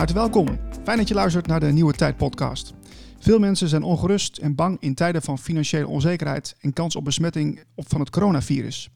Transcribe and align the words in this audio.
Harte 0.00 0.14
welkom. 0.14 0.58
Fijn 0.84 0.98
dat 0.98 1.08
je 1.08 1.14
luistert 1.14 1.46
naar 1.46 1.60
de 1.60 1.66
Nieuwe 1.66 1.92
Tijd 1.92 2.16
podcast. 2.16 2.74
Veel 3.18 3.38
mensen 3.38 3.68
zijn 3.68 3.82
ongerust 3.82 4.38
en 4.38 4.54
bang 4.54 4.76
in 4.80 4.94
tijden 4.94 5.22
van 5.22 5.38
financiële 5.38 5.86
onzekerheid 5.86 6.56
en 6.60 6.72
kans 6.72 6.96
op 6.96 7.04
besmetting 7.04 7.64
van 7.76 8.00
het 8.00 8.10
coronavirus. 8.10 8.90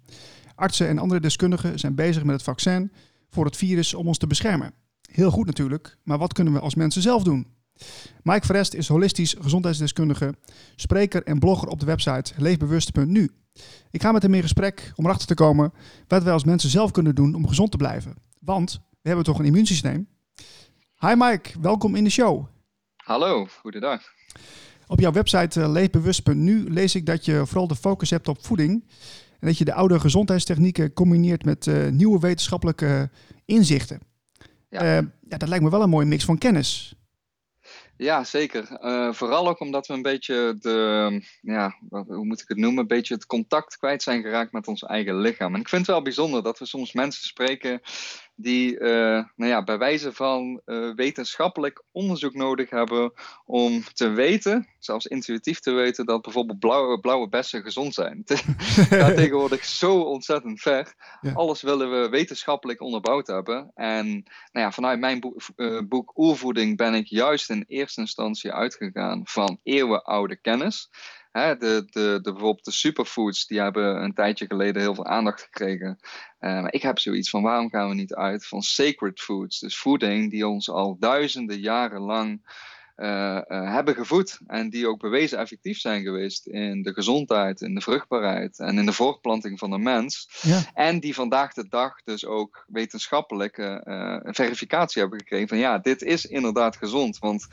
Artsen 0.55 0.89
en 0.89 0.99
andere 0.99 1.21
deskundigen 1.21 1.79
zijn 1.79 1.95
bezig 1.95 2.25
met 2.25 2.35
het 2.35 2.45
vaccin 2.45 2.93
voor 3.31 3.45
het 3.45 3.57
virus 3.57 3.95
om 3.95 4.07
ons 4.07 4.19
te 4.19 4.27
beschermen. 4.27 4.73
Heel 5.11 5.31
goed 5.31 5.47
natuurlijk, 5.47 5.97
maar 6.03 6.19
wat 6.19 6.33
kunnen 6.33 6.53
we 6.53 6.61
als 6.61 6.75
mensen 6.75 7.03
zelf 7.03 7.23
doen? 7.23 7.47
Mike 8.23 8.47
Verest 8.47 8.75
is 8.75 8.89
holistisch 8.89 9.37
gezondheidsdeskundige, 9.41 10.35
spreker 10.77 11.23
en 11.23 11.39
blogger 11.39 11.69
op 11.69 11.81
de 11.81 11.87
website 11.87 12.33
leefbewust.nu. 12.37 13.31
Ik 13.91 14.03
ga 14.03 14.13
met 14.13 14.23
hem 14.23 14.35
in 14.35 14.43
gesprek 14.43 14.93
om 14.97 15.05
erachter 15.05 15.27
te 15.27 15.35
komen 15.35 15.73
wat 16.09 16.23
wij 16.23 16.33
als 16.33 16.45
mensen 16.45 16.71
zelf 16.71 16.91
kunnen 16.91 17.15
doen 17.15 17.35
om 17.35 17.49
gezond 17.49 17.71
te 17.71 17.77
blijven. 17.77 18.15
Want 18.41 18.81
we 18.91 19.09
hebben 19.09 19.25
toch 19.25 19.39
een 19.39 19.45
immuunsysteem? 19.45 20.09
Hi 21.05 21.15
Mike, 21.17 21.61
welkom 21.61 21.95
in 21.95 22.05
de 22.05 22.11
show. 22.11 22.47
Hallo, 22.97 23.47
goedendag. 23.61 24.03
Op 24.87 25.01
jouw 25.01 25.13
website 25.13 25.61
uh, 25.61 25.69
leefbewust.nu 25.69 26.71
lees 26.71 26.95
ik 26.95 27.07
dat 27.07 27.25
je 27.25 27.47
vooral 27.47 27.67
de 27.67 27.77
focus 27.77 28.11
hebt 28.11 28.29
op 28.29 28.45
voeding. 28.45 28.85
En 29.41 29.47
dat 29.47 29.59
je 29.59 29.65
de 29.65 29.75
oude 29.75 30.01
gezondheidstechnieken 30.01 30.93
combineert 30.93 31.45
met 31.45 31.67
uh, 31.67 31.89
nieuwe 31.89 32.19
wetenschappelijke 32.19 33.11
inzichten. 33.45 34.01
Ja. 34.69 34.83
Uh, 34.83 35.07
ja, 35.29 35.37
dat 35.39 35.49
lijkt 35.49 35.65
me 35.65 35.71
wel 35.71 35.83
een 35.83 35.89
mooie 35.89 36.07
mix 36.07 36.25
van 36.25 36.39
kennis. 36.39 36.95
Ja, 37.97 38.25
zeker. 38.25 38.79
Uh, 38.83 39.13
vooral 39.13 39.49
ook 39.49 39.61
omdat 39.61 39.87
we 39.87 39.95
een 39.95 40.03
beetje 40.03 40.57
de, 40.59 41.23
ja, 41.41 41.75
hoe 41.89 42.25
moet 42.25 42.41
ik 42.41 42.49
het 42.49 42.59
noemen, 42.59 42.81
een 42.81 42.89
beetje 42.89 43.15
het 43.15 43.27
contact 43.27 43.77
kwijt 43.77 44.03
zijn 44.03 44.23
geraakt 44.23 44.53
met 44.53 44.69
ons 44.69 44.83
eigen 44.83 45.19
lichaam. 45.19 45.55
En 45.55 45.61
ik 45.61 45.69
vind 45.69 45.87
het 45.87 45.91
wel 45.91 46.03
bijzonder 46.03 46.43
dat 46.43 46.59
we 46.59 46.67
soms 46.67 46.93
mensen 46.93 47.25
spreken 47.25 47.81
die 48.37 48.79
uh, 48.79 48.89
nou 49.37 49.51
ja, 49.51 49.65
bij 49.65 49.79
wijze 49.79 50.13
van 50.13 50.61
uh, 50.67 50.95
wetenschappelijk 50.95 51.83
onderzoek 51.93 52.35
nodig 52.35 52.71
hebben 52.71 53.13
om 53.45 53.85
te 53.93 54.09
weten, 54.09 54.69
zelfs 54.79 55.07
intuïtief 55.07 55.61
te 55.61 55.73
weten, 55.73 56.07
dat 56.07 56.23
bijvoorbeeld 56.23 56.59
blauwe, 56.59 57.01
blauwe 57.01 57.29
bessen 57.29 57.63
gezond 57.63 57.95
zijn. 57.95 58.23
Het 58.27 58.87
gaat 58.89 59.17
tegenwoordig 59.17 59.65
zo 59.65 60.01
ontzettend 60.01 60.61
ver. 60.61 60.95
Ja. 61.21 61.33
Alles 61.33 61.63
willen 61.63 61.91
we 61.91 62.09
wetenschappelijk 62.09 62.81
onderbouwd 62.81 63.27
hebben. 63.27 63.71
En 63.75 64.07
nou 64.53 64.67
ja, 64.67 64.73
vanuit 64.73 65.01
mijn 65.01 65.21
boek, 65.21 65.41
uh, 65.57 65.81
boek 65.89 66.13
Oervoeding 66.19 66.77
ben 66.77 66.95
ik 66.95 67.07
juist 67.07 67.51
in 67.51 67.65
eerste 67.69 68.01
instantie 68.01 68.53
uitgegaan 68.53 69.21
van 69.25 69.59
eeuwenoude 69.63 70.37
kennis. 70.37 70.91
De, 71.33 71.57
de, 71.59 71.85
de, 71.91 72.21
bijvoorbeeld 72.23 72.65
de 72.65 72.71
superfoods, 72.71 73.47
die 73.47 73.61
hebben 73.61 74.03
een 74.03 74.15
tijdje 74.15 74.47
geleden 74.47 74.83
heel 74.83 74.95
veel 74.95 75.07
aandacht 75.07 75.43
gekregen. 75.43 75.99
Uh, 76.45 76.61
maar 76.61 76.73
ik 76.73 76.83
heb 76.83 76.99
zoiets 76.99 77.31
van, 77.31 77.43
waarom 77.43 77.71
gaan 77.71 77.89
we 77.89 77.95
niet 77.95 78.15
uit 78.15 78.47
van 78.47 78.63
sacred 78.63 79.21
foods? 79.21 79.59
Dus 79.59 79.79
voeding 79.79 80.31
die 80.31 80.47
ons 80.49 80.71
al 80.71 80.97
duizenden 80.99 81.61
jaren 81.61 82.01
lang 82.01 82.41
uh, 82.97 83.07
uh, 83.07 83.73
hebben 83.73 83.95
gevoed. 83.95 84.39
En 84.47 84.71
die 84.71 84.89
ook 84.89 85.01
bewezen 85.01 85.39
effectief 85.39 85.79
zijn 85.79 86.03
geweest 86.03 86.47
in 86.47 86.83
de 86.83 86.93
gezondheid, 86.93 87.61
in 87.61 87.75
de 87.75 87.81
vruchtbaarheid 87.81 88.59
en 88.59 88.79
in 88.79 88.87
de 88.87 88.93
voortplanting 88.93 89.59
van 89.59 89.71
de 89.71 89.79
mens. 89.79 90.29
Ja. 90.43 90.61
En 90.75 91.01
die 91.01 91.15
vandaag 91.15 91.53
de 91.53 91.69
dag 91.69 92.03
dus 92.05 92.27
ook 92.27 92.65
wetenschappelijke 92.69 93.83
uh, 93.85 94.33
verificatie 94.33 95.01
hebben 95.01 95.19
gekregen 95.19 95.49
van 95.49 95.59
ja, 95.59 95.79
dit 95.79 96.03
is 96.03 96.27
inderdaad 96.27 96.77
gezond. 96.77 97.19
Want 97.19 97.47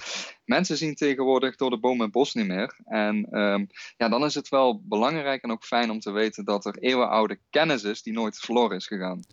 mensen 0.46 0.78
zien 0.78 0.96
tegenwoordig 0.96 1.56
door 1.56 1.70
de 1.70 1.80
boom 1.80 2.02
en 2.02 2.12
bos 2.12 2.34
niet 2.34 2.48
meer. 2.48 2.80
En 2.86 3.38
um, 3.38 3.68
ja, 3.98 4.10
dan 4.10 4.26
is 4.26 4.36
het 4.36 4.50
wel 4.50 4.82
belangrijk 4.84 5.44
en 5.44 5.52
ook 5.52 5.64
fijn 5.64 5.92
om 5.92 6.00
te 6.00 6.12
weten 6.12 6.46
dat 6.46 6.66
er 6.66 6.78
eeuwenoude 6.78 7.40
kennis 7.50 7.84
is 7.84 8.02
die 8.02 8.14
nooit 8.14 8.38
verloren 8.38 8.78
is 8.78 8.88
gegaan. 8.88 9.24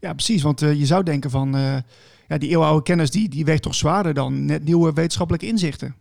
Ja, 0.00 0.12
precies. 0.12 0.42
Want 0.42 0.60
je 0.60 0.86
zou 0.86 1.02
denken 1.02 1.30
van 1.30 1.82
ja, 2.28 2.38
die 2.38 2.50
eeuwenoude 2.50 2.82
kennis 2.82 3.10
die, 3.10 3.28
die 3.28 3.44
weegt 3.44 3.62
toch 3.62 3.74
zwaarder 3.74 4.14
dan 4.14 4.44
net 4.44 4.64
nieuwe 4.64 4.92
wetenschappelijke 4.92 5.46
inzichten. 5.46 5.96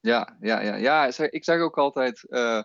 Ja, 0.00 0.36
ja, 0.40 0.60
ja, 0.60 0.74
ja. 0.74 1.12
ik 1.30 1.44
zeg 1.44 1.60
ook 1.60 1.78
altijd: 1.78 2.24
uh, 2.28 2.62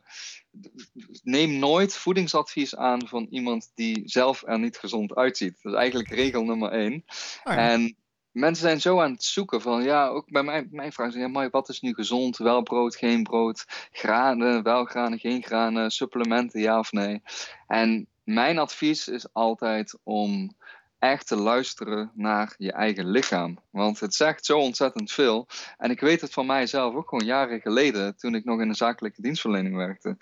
neem 1.23 1.59
nooit 1.59 1.93
voedingsadvies 1.93 2.75
aan 2.75 3.07
van 3.07 3.27
iemand 3.29 3.71
die 3.75 4.01
zelf 4.05 4.43
er 4.45 4.59
niet 4.59 4.77
gezond 4.77 5.15
uitziet. 5.15 5.59
Dat 5.61 5.73
is 5.73 5.79
eigenlijk 5.79 6.09
regel 6.09 6.43
nummer 6.43 6.71
één. 6.71 7.03
Oh 7.43 7.53
ja. 7.53 7.57
En 7.57 7.95
mensen 8.31 8.63
zijn 8.63 8.81
zo 8.81 8.99
aan 9.01 9.11
het 9.11 9.23
zoeken 9.23 9.61
van, 9.61 9.83
ja, 9.83 10.07
ook 10.07 10.31
bij 10.31 10.43
mij, 10.43 10.67
mijn 10.71 10.91
vraag 10.91 11.07
is, 11.07 11.15
ja, 11.15 11.27
maar 11.27 11.49
wat 11.49 11.69
is 11.69 11.81
nu 11.81 11.93
gezond? 11.93 12.37
Wel 12.37 12.61
brood, 12.61 12.95
geen 12.95 13.23
brood, 13.23 13.65
granen, 13.91 14.63
wel 14.63 14.85
granen, 14.85 15.19
geen 15.19 15.43
granen, 15.43 15.91
supplementen, 15.91 16.61
ja 16.61 16.79
of 16.79 16.91
nee? 16.91 17.21
En 17.67 18.07
mijn 18.23 18.57
advies 18.57 19.07
is 19.07 19.33
altijd 19.33 19.97
om 20.03 20.55
echt 20.99 21.27
te 21.27 21.35
luisteren 21.35 22.11
naar 22.13 22.53
je 22.57 22.71
eigen 22.71 23.09
lichaam. 23.09 23.57
Want 23.69 23.99
het 23.99 24.15
zegt 24.15 24.45
zo 24.45 24.59
ontzettend 24.59 25.11
veel. 25.11 25.47
En 25.77 25.91
ik 25.91 25.99
weet 25.99 26.21
het 26.21 26.33
van 26.33 26.45
mijzelf 26.45 26.95
ook 26.95 27.09
gewoon 27.09 27.25
jaren 27.25 27.61
geleden, 27.61 28.17
toen 28.17 28.35
ik 28.35 28.45
nog 28.45 28.61
in 28.61 28.67
de 28.67 28.75
zakelijke 28.75 29.21
dienstverlening 29.21 29.75
werkte. 29.75 30.17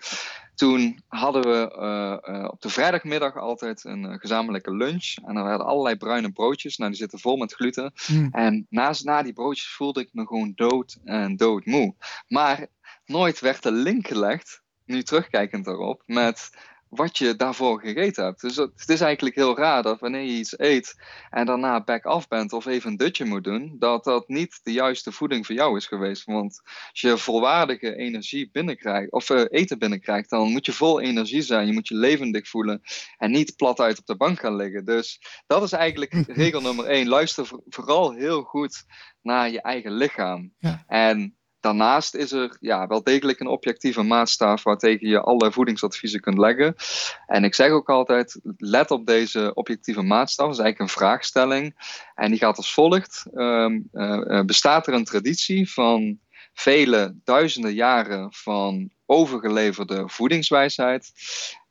Toen 0.54 1.02
hadden 1.08 1.42
we 1.42 1.76
uh, 1.78 2.34
uh, 2.34 2.48
op 2.50 2.60
de 2.60 2.68
vrijdagmiddag 2.68 3.36
altijd 3.36 3.84
een 3.84 4.04
uh, 4.04 4.14
gezamenlijke 4.18 4.74
lunch. 4.74 5.14
En 5.26 5.36
er 5.36 5.44
werden 5.44 5.66
allerlei 5.66 5.96
bruine 5.96 6.32
broodjes. 6.32 6.76
Nou, 6.76 6.90
die 6.90 7.00
zitten 7.00 7.18
vol 7.18 7.36
met 7.36 7.54
gluten. 7.54 7.92
Mm. 8.06 8.28
En 8.32 8.66
naast 8.70 9.04
na 9.04 9.22
die 9.22 9.32
broodjes 9.32 9.74
voelde 9.74 10.00
ik 10.00 10.08
me 10.12 10.26
gewoon 10.26 10.52
dood 10.54 10.98
en 11.04 11.36
doodmoe. 11.36 11.94
Maar 12.28 12.66
nooit 13.04 13.40
werd 13.40 13.62
de 13.62 13.72
link 13.72 14.06
gelegd, 14.06 14.62
nu 14.84 15.02
terugkijkend 15.02 15.64
daarop, 15.64 16.02
met 16.06 16.50
wat 16.88 17.18
je 17.18 17.36
daarvoor 17.36 17.80
gegeten 17.80 18.24
hebt. 18.24 18.40
Dus 18.40 18.56
het 18.56 18.88
is 18.88 19.00
eigenlijk 19.00 19.34
heel 19.34 19.56
raar 19.56 19.82
dat 19.82 20.00
wanneer 20.00 20.20
je 20.20 20.38
iets 20.38 20.58
eet 20.58 20.94
en 21.30 21.46
daarna 21.46 21.84
back 21.84 22.04
af 22.04 22.28
bent 22.28 22.52
of 22.52 22.66
even 22.66 22.90
een 22.90 22.96
dutje 22.96 23.24
moet 23.24 23.44
doen, 23.44 23.76
dat 23.78 24.04
dat 24.04 24.28
niet 24.28 24.60
de 24.62 24.72
juiste 24.72 25.12
voeding 25.12 25.46
voor 25.46 25.54
jou 25.54 25.76
is 25.76 25.86
geweest. 25.86 26.24
Want 26.24 26.60
als 26.90 27.00
je 27.00 27.18
volwaardige 27.18 27.96
energie 27.96 28.48
binnenkrijgt, 28.52 29.12
of 29.12 29.30
uh, 29.30 29.44
eten 29.48 29.78
binnenkrijgt, 29.78 30.30
dan 30.30 30.50
moet 30.50 30.66
je 30.66 30.72
vol 30.72 31.00
energie 31.00 31.42
zijn. 31.42 31.66
Je 31.66 31.72
moet 31.72 31.88
je 31.88 31.94
levendig 31.94 32.48
voelen 32.48 32.82
en 33.16 33.30
niet 33.30 33.56
plat 33.56 33.80
uit 33.80 33.98
op 33.98 34.06
de 34.06 34.16
bank 34.16 34.40
gaan 34.40 34.56
liggen. 34.56 34.84
Dus 34.84 35.20
dat 35.46 35.62
is 35.62 35.72
eigenlijk 35.72 36.12
regel 36.42 36.60
nummer 36.60 36.84
één. 36.84 37.08
Luister 37.08 37.48
vooral 37.68 38.12
heel 38.12 38.42
goed 38.42 38.84
naar 39.22 39.50
je 39.50 39.60
eigen 39.60 39.92
lichaam. 39.92 40.52
Ja. 40.58 40.84
En 40.86 41.36
Daarnaast 41.66 42.14
is 42.14 42.32
er 42.32 42.56
ja, 42.60 42.86
wel 42.86 43.02
degelijk 43.02 43.40
een 43.40 43.46
objectieve 43.46 44.02
maatstaf 44.02 44.62
waartegen 44.62 45.08
je 45.08 45.20
alle 45.20 45.52
voedingsadviezen 45.52 46.20
kunt 46.20 46.38
leggen. 46.38 46.74
En 47.26 47.44
ik 47.44 47.54
zeg 47.54 47.70
ook 47.70 47.88
altijd, 47.88 48.40
let 48.56 48.90
op 48.90 49.06
deze 49.06 49.54
objectieve 49.54 50.02
maatstaf. 50.02 50.46
Dat 50.46 50.54
is 50.54 50.60
eigenlijk 50.60 50.90
een 50.90 50.98
vraagstelling. 50.98 51.74
En 52.14 52.30
die 52.30 52.38
gaat 52.38 52.56
als 52.56 52.72
volgt. 52.72 53.24
Um, 53.34 53.88
uh, 53.92 54.40
bestaat 54.40 54.86
er 54.86 54.94
een 54.94 55.04
traditie 55.04 55.72
van 55.72 56.18
vele 56.54 57.14
duizenden 57.24 57.74
jaren 57.74 58.32
van 58.32 58.90
overgeleverde 59.06 60.08
voedingswijsheid? 60.08 61.12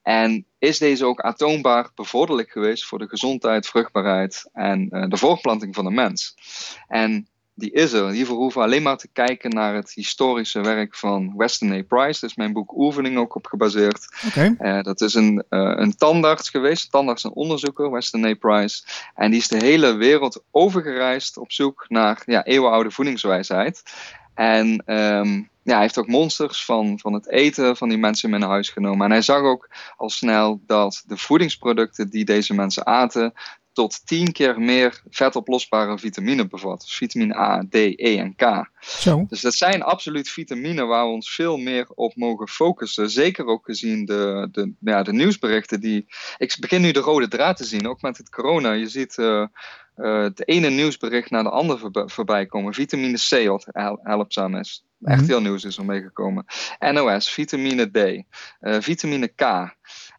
En 0.01 0.45
is 0.59 0.78
deze 0.78 1.05
ook 1.05 1.22
atoombaar 1.22 1.89
bevorderlijk 1.95 2.51
geweest 2.51 2.85
voor 2.85 3.00
de 3.00 3.07
gezondheid, 3.07 3.67
vruchtbaarheid 3.67 4.50
en 4.53 4.88
uh, 4.91 5.07
de 5.07 5.17
voortplanting 5.17 5.75
van 5.75 5.85
de 5.85 5.91
mens? 5.91 6.35
En 6.88 7.28
die 7.55 7.71
is 7.71 7.93
er. 7.93 8.09
Hiervoor 8.09 8.38
hoeven 8.38 8.61
we 8.61 8.67
alleen 8.67 8.83
maar 8.83 8.97
te 8.97 9.09
kijken 9.13 9.49
naar 9.49 9.75
het 9.75 9.93
historische 9.93 10.61
werk 10.61 10.95
van 10.95 11.33
Weston 11.38 11.71
A. 11.71 11.81
Price. 11.88 12.19
Daar 12.19 12.29
is 12.29 12.35
mijn 12.35 12.53
boek 12.53 12.77
Oefening 12.77 13.17
ook 13.17 13.35
op 13.35 13.45
gebaseerd. 13.45 14.07
Okay. 14.27 14.55
Uh, 14.59 14.83
dat 14.83 15.01
is 15.01 15.13
een, 15.13 15.43
uh, 15.49 15.73
een 15.75 15.95
tandarts 15.95 16.49
geweest, 16.49 16.91
tandarts 16.91 17.23
en 17.23 17.33
onderzoeker, 17.33 17.91
Weston 17.91 18.25
A. 18.25 18.33
Price. 18.33 18.84
En 19.16 19.31
die 19.31 19.40
is 19.40 19.47
de 19.47 19.66
hele 19.66 19.93
wereld 19.93 20.43
overgereisd 20.52 21.37
op 21.37 21.52
zoek 21.52 21.85
naar 21.87 22.22
ja, 22.25 22.43
eeuwenoude 22.43 22.91
voedingswijsheid. 22.91 23.84
En 24.34 24.84
um, 24.85 25.49
ja, 25.66 25.73
hij 25.73 25.81
heeft 25.81 25.97
ook 25.97 26.07
monsters 26.07 26.66
van, 26.66 26.99
van 26.99 27.13
het 27.13 27.29
eten 27.29 27.78
van 27.78 27.90
die 27.90 27.97
mensen 27.97 28.34
in 28.34 28.41
huis 28.41 28.69
genomen. 28.69 29.05
En 29.05 29.11
hij 29.11 29.22
zag 29.22 29.41
ook 29.41 29.69
al 29.97 30.09
snel 30.09 30.61
dat 30.66 31.03
de 31.07 31.17
voedingsproducten 31.17 32.09
die 32.09 32.25
deze 32.25 32.53
mensen 32.53 32.85
aten, 32.85 33.34
tot 33.75 34.05
tien 34.05 34.31
keer 34.31 34.59
meer 34.59 35.01
vetoplosbare 35.09 35.97
vitamine 35.97 36.47
bevat. 36.47 36.81
Dus 36.81 36.95
vitamine 36.95 37.35
A, 37.37 37.63
D, 37.69 37.75
E 37.75 38.17
en 38.17 38.35
K. 38.35 38.69
Zo. 38.79 39.25
Dus 39.29 39.41
dat 39.41 39.53
zijn 39.53 39.83
absoluut 39.83 40.29
vitamine 40.29 40.85
waar 40.85 41.05
we 41.05 41.11
ons 41.11 41.33
veel 41.35 41.57
meer 41.57 41.87
op 41.89 42.16
mogen 42.16 42.47
focussen. 42.47 43.09
Zeker 43.09 43.45
ook 43.45 43.66
gezien 43.66 44.05
de, 44.05 44.47
de, 44.51 44.73
ja, 44.79 45.03
de 45.03 45.13
nieuwsberichten 45.13 45.79
die... 45.79 46.05
Ik 46.37 46.57
begin 46.59 46.81
nu 46.81 46.91
de 46.91 46.99
rode 46.99 47.27
draad 47.27 47.57
te 47.57 47.63
zien, 47.63 47.87
ook 47.87 48.01
met 48.01 48.17
het 48.17 48.29
corona. 48.29 48.72
Je 48.72 48.87
ziet... 48.87 49.17
Uh, 49.17 49.47
uh, 49.97 50.23
het 50.23 50.47
ene 50.47 50.69
nieuwsbericht 50.69 51.29
naar 51.29 51.43
de 51.43 51.49
andere 51.49 51.79
voorbij, 51.79 52.07
voorbij 52.07 52.45
komen. 52.45 52.73
Vitamine 52.73 53.17
C, 53.17 53.47
wat 53.47 53.67
helpzaam 54.03 54.55
is. 54.55 54.83
Echt 55.01 55.15
mm 55.15 55.23
-hmm. 55.23 55.29
heel 55.29 55.41
nieuws 55.41 55.63
is 55.63 55.77
er 55.77 55.85
meegekomen. 55.85 56.45
NOS, 56.79 57.31
vitamine 57.31 57.91
D, 57.91 57.97
uh, 57.97 58.77
vitamine 58.79 59.27
K. 59.27 59.41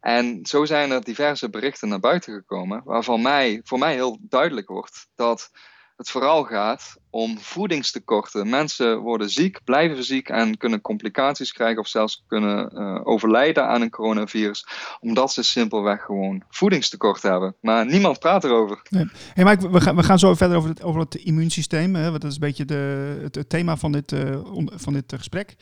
En 0.01 0.47
zo 0.47 0.65
zijn 0.65 0.91
er 0.91 1.05
diverse 1.05 1.51
berichten 1.51 1.89
naar 1.89 2.01
buiten 2.01 2.35
gekomen, 2.35 2.83
waarvan 2.85 3.23
mij, 3.23 3.61
voor 3.65 3.79
mij 3.79 3.95
heel 3.95 4.19
duidelijk 4.21 4.69
wordt 4.69 5.09
dat 5.15 5.51
het 5.97 6.11
vooral 6.11 6.45
gaat 6.45 6.97
om 7.11 7.39
voedingstekorten. 7.39 8.49
Mensen 8.49 8.99
worden 8.99 9.31
ziek, 9.31 9.61
blijven 9.65 10.05
ziek 10.05 10.29
en 10.29 10.57
kunnen 10.57 10.81
complicaties 10.81 11.53
krijgen 11.53 11.81
of 11.81 11.89
zelfs 11.89 12.25
kunnen 12.27 12.71
uh, 12.75 13.01
overlijden 13.05 13.69
aan 13.69 13.83
een 13.83 13.91
coronavirus, 13.91 14.67
omdat 15.01 15.33
ze 15.33 15.43
simpelweg 15.43 16.03
gewoon 16.03 16.43
voedingstekort 16.49 17.23
hebben. 17.23 17.55
Maar 17.61 17.87
niemand 17.87 18.19
praat 18.19 18.45
erover. 18.45 18.81
Nee. 18.91 19.09
Hey 19.35 19.45
Mike, 19.45 19.71
we 19.71 19.81
gaan, 19.81 19.97
we 19.97 20.03
gaan 20.03 20.19
zo 20.19 20.35
verder 20.35 20.57
over 20.57 20.71
het, 20.71 20.83
over 20.83 21.01
het 21.01 21.15
immuunsysteem, 21.15 21.95
hè, 21.95 22.11
want 22.11 22.21
dat 22.21 22.31
is 22.31 22.37
een 22.37 22.47
beetje 22.47 22.65
de, 22.65 23.19
het, 23.33 23.49
thema 23.49 23.77
van 23.77 23.93
dit, 23.93 24.13
uh, 24.13 24.37
van 24.65 24.93
dit 24.93 25.13
gesprek. 25.17 25.57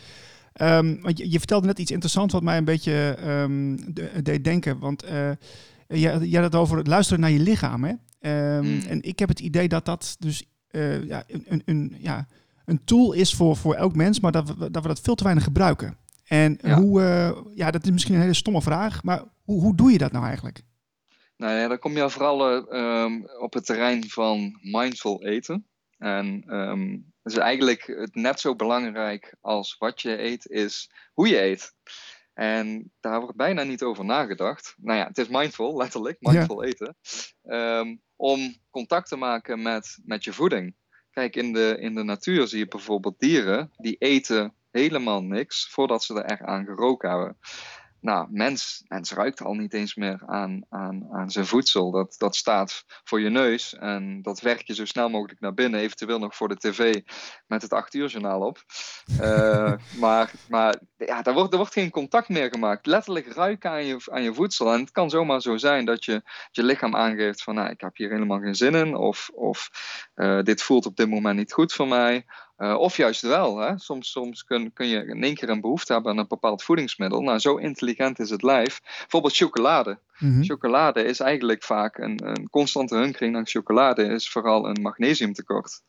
Um, 0.60 1.02
want 1.02 1.18
je, 1.18 1.38
vertelde 1.38 1.66
net 1.66 1.78
iets 1.78 1.90
interessants 1.90 2.32
wat 2.32 2.42
mij 2.42 2.56
een 2.56 2.64
beetje 2.64 3.16
um, 3.26 3.94
deed 4.22 4.44
denken. 4.44 4.78
Want 4.78 5.04
je 6.00 6.34
had 6.34 6.44
het 6.44 6.54
over 6.54 6.76
het 6.76 6.86
luisteren 6.86 7.20
naar 7.20 7.30
je 7.30 7.38
lichaam. 7.38 7.84
Hè? 7.84 7.92
Um, 8.56 8.80
En 8.88 9.02
ik 9.02 9.18
heb 9.18 9.28
het 9.28 9.40
idee 9.40 9.68
dat 9.68 9.84
dat 9.84 10.16
dus 10.18 10.44
uh, 10.70 11.06
ja, 11.06 11.24
een, 11.26 11.62
een, 11.64 11.96
ja, 11.98 12.26
een 12.64 12.84
tool 12.84 13.12
is 13.12 13.34
voor, 13.34 13.56
voor 13.56 13.74
elk 13.74 13.94
mens, 13.94 14.20
maar 14.20 14.32
dat 14.32 14.48
we, 14.48 14.70
dat 14.70 14.82
we 14.82 14.88
dat 14.88 15.00
veel 15.00 15.14
te 15.14 15.22
weinig 15.22 15.44
gebruiken. 15.44 15.96
En 16.24 16.58
ja. 16.62 16.80
hoe, 16.80 17.00
uh, 17.00 17.54
ja, 17.54 17.70
dat 17.70 17.84
is 17.84 17.90
misschien 17.90 18.14
een 18.14 18.20
hele 18.20 18.34
stomme 18.34 18.62
vraag, 18.62 19.02
maar 19.02 19.22
hoe, 19.42 19.60
hoe 19.60 19.76
doe 19.76 19.92
je 19.92 19.98
dat 19.98 20.12
nou 20.12 20.24
eigenlijk? 20.24 20.62
Nou 21.36 21.52
ja, 21.52 21.68
dan 21.68 21.78
kom 21.78 21.96
je 21.96 22.10
vooral 22.10 22.72
uh, 22.74 23.12
op 23.40 23.52
het 23.52 23.66
terrein 23.66 24.08
van 24.08 24.58
mindful 24.60 25.24
eten. 25.24 25.66
En 25.98 26.44
um, 26.56 27.12
dus 27.22 27.36
eigenlijk 27.36 27.94
het 27.98 28.14
net 28.14 28.40
zo 28.40 28.56
belangrijk 28.56 29.36
als 29.40 29.76
wat 29.78 30.02
je 30.02 30.22
eet, 30.22 30.46
is 30.46 30.90
hoe 31.12 31.28
je 31.28 31.42
eet. 31.42 31.74
En 32.34 32.92
daar 33.00 33.20
wordt 33.20 33.36
bijna 33.36 33.62
niet 33.62 33.82
over 33.82 34.04
nagedacht. 34.04 34.74
Nou 34.76 34.98
ja, 34.98 35.06
het 35.06 35.18
is 35.18 35.28
mindful, 35.28 35.76
letterlijk, 35.82 36.16
mindful 36.20 36.64
eten. 36.64 36.96
Um, 37.42 38.02
om 38.16 38.56
contact 38.70 39.08
te 39.08 39.16
maken 39.16 39.62
met, 39.62 39.98
met 40.04 40.24
je 40.24 40.32
voeding. 40.32 40.76
Kijk, 41.10 41.36
in 41.36 41.52
de, 41.52 41.76
in 41.80 41.94
de 41.94 42.02
natuur 42.02 42.46
zie 42.46 42.58
je 42.58 42.68
bijvoorbeeld 42.68 43.18
dieren 43.18 43.70
die 43.76 43.96
eten 43.98 44.54
helemaal 44.70 45.22
niks 45.22 45.70
voordat 45.70 46.04
ze 46.04 46.14
er 46.14 46.24
echt 46.24 46.42
aan 46.42 46.64
geroken 46.64 47.10
hebben 47.10 47.38
nou, 48.04 48.26
mens, 48.30 48.84
mens 48.86 49.12
ruikt 49.12 49.42
al 49.42 49.54
niet 49.54 49.74
eens 49.74 49.94
meer 49.94 50.22
aan, 50.26 50.64
aan, 50.68 51.08
aan 51.12 51.30
zijn 51.30 51.46
voedsel. 51.46 51.90
Dat, 51.90 52.14
dat 52.18 52.36
staat 52.36 52.84
voor 53.04 53.20
je 53.20 53.28
neus 53.28 53.74
en 53.74 54.22
dat 54.22 54.40
werk 54.40 54.62
je 54.62 54.74
zo 54.74 54.84
snel 54.84 55.08
mogelijk 55.08 55.40
naar 55.40 55.54
binnen. 55.54 55.80
Eventueel 55.80 56.18
nog 56.18 56.36
voor 56.36 56.48
de 56.48 56.56
tv 56.56 57.00
met 57.46 57.62
het 57.62 57.72
8 57.72 57.94
uur 57.94 58.08
journaal 58.08 58.40
op. 58.40 58.58
Uh, 59.20 59.72
maar 60.04 60.30
maar 60.48 60.80
ja, 60.96 61.22
daar, 61.22 61.34
wordt, 61.34 61.52
er 61.52 61.58
wordt 61.58 61.72
geen 61.72 61.90
contact 61.90 62.28
meer 62.28 62.48
gemaakt. 62.48 62.86
Letterlijk 62.86 63.32
ruiken 63.32 63.70
aan 63.70 63.84
je, 63.84 63.96
aan 64.10 64.22
je 64.22 64.34
voedsel. 64.34 64.72
En 64.72 64.80
het 64.80 64.90
kan 64.90 65.10
zomaar 65.10 65.40
zo 65.40 65.56
zijn 65.56 65.84
dat 65.84 66.04
je 66.04 66.22
je 66.50 66.62
lichaam 66.62 66.96
aangeeft 66.96 67.42
van 67.42 67.54
nou, 67.54 67.70
ik 67.70 67.80
heb 67.80 67.96
hier 67.96 68.10
helemaal 68.10 68.40
geen 68.40 68.54
zin 68.54 68.74
in. 68.74 68.96
Of, 68.96 69.30
of 69.34 69.70
uh, 70.14 70.42
dit 70.42 70.62
voelt 70.62 70.86
op 70.86 70.96
dit 70.96 71.08
moment 71.08 71.36
niet 71.36 71.52
goed 71.52 71.72
voor 71.72 71.88
mij. 71.88 72.24
Uh, 72.58 72.78
of 72.78 72.96
juist 72.96 73.22
wel. 73.22 73.58
Hè? 73.58 73.78
Soms, 73.78 74.10
soms 74.10 74.44
kun, 74.44 74.72
kun 74.72 74.86
je 74.86 75.06
in 75.06 75.22
één 75.22 75.34
keer 75.34 75.48
een 75.48 75.60
behoefte 75.60 75.92
hebben 75.92 76.12
aan 76.12 76.18
een 76.18 76.28
bepaald 76.28 76.62
voedingsmiddel. 76.62 77.20
Nou, 77.20 77.38
zo 77.38 77.56
intelligent 77.56 78.18
is 78.18 78.30
het 78.30 78.42
lijf. 78.42 78.80
Bijvoorbeeld 78.98 79.36
chocolade. 79.36 79.98
Mm 80.18 80.32
-hmm. 80.32 80.44
Chocolade 80.44 81.04
is 81.04 81.20
eigenlijk 81.20 81.62
vaak 81.62 81.98
een, 81.98 82.26
een 82.26 82.50
constante 82.50 82.96
hunkering 82.96 83.32
naar 83.32 83.46
chocolade. 83.46 84.04
Is 84.04 84.30
vooral 84.30 84.68
een 84.68 84.82
magnesiumtekort. 84.82 85.80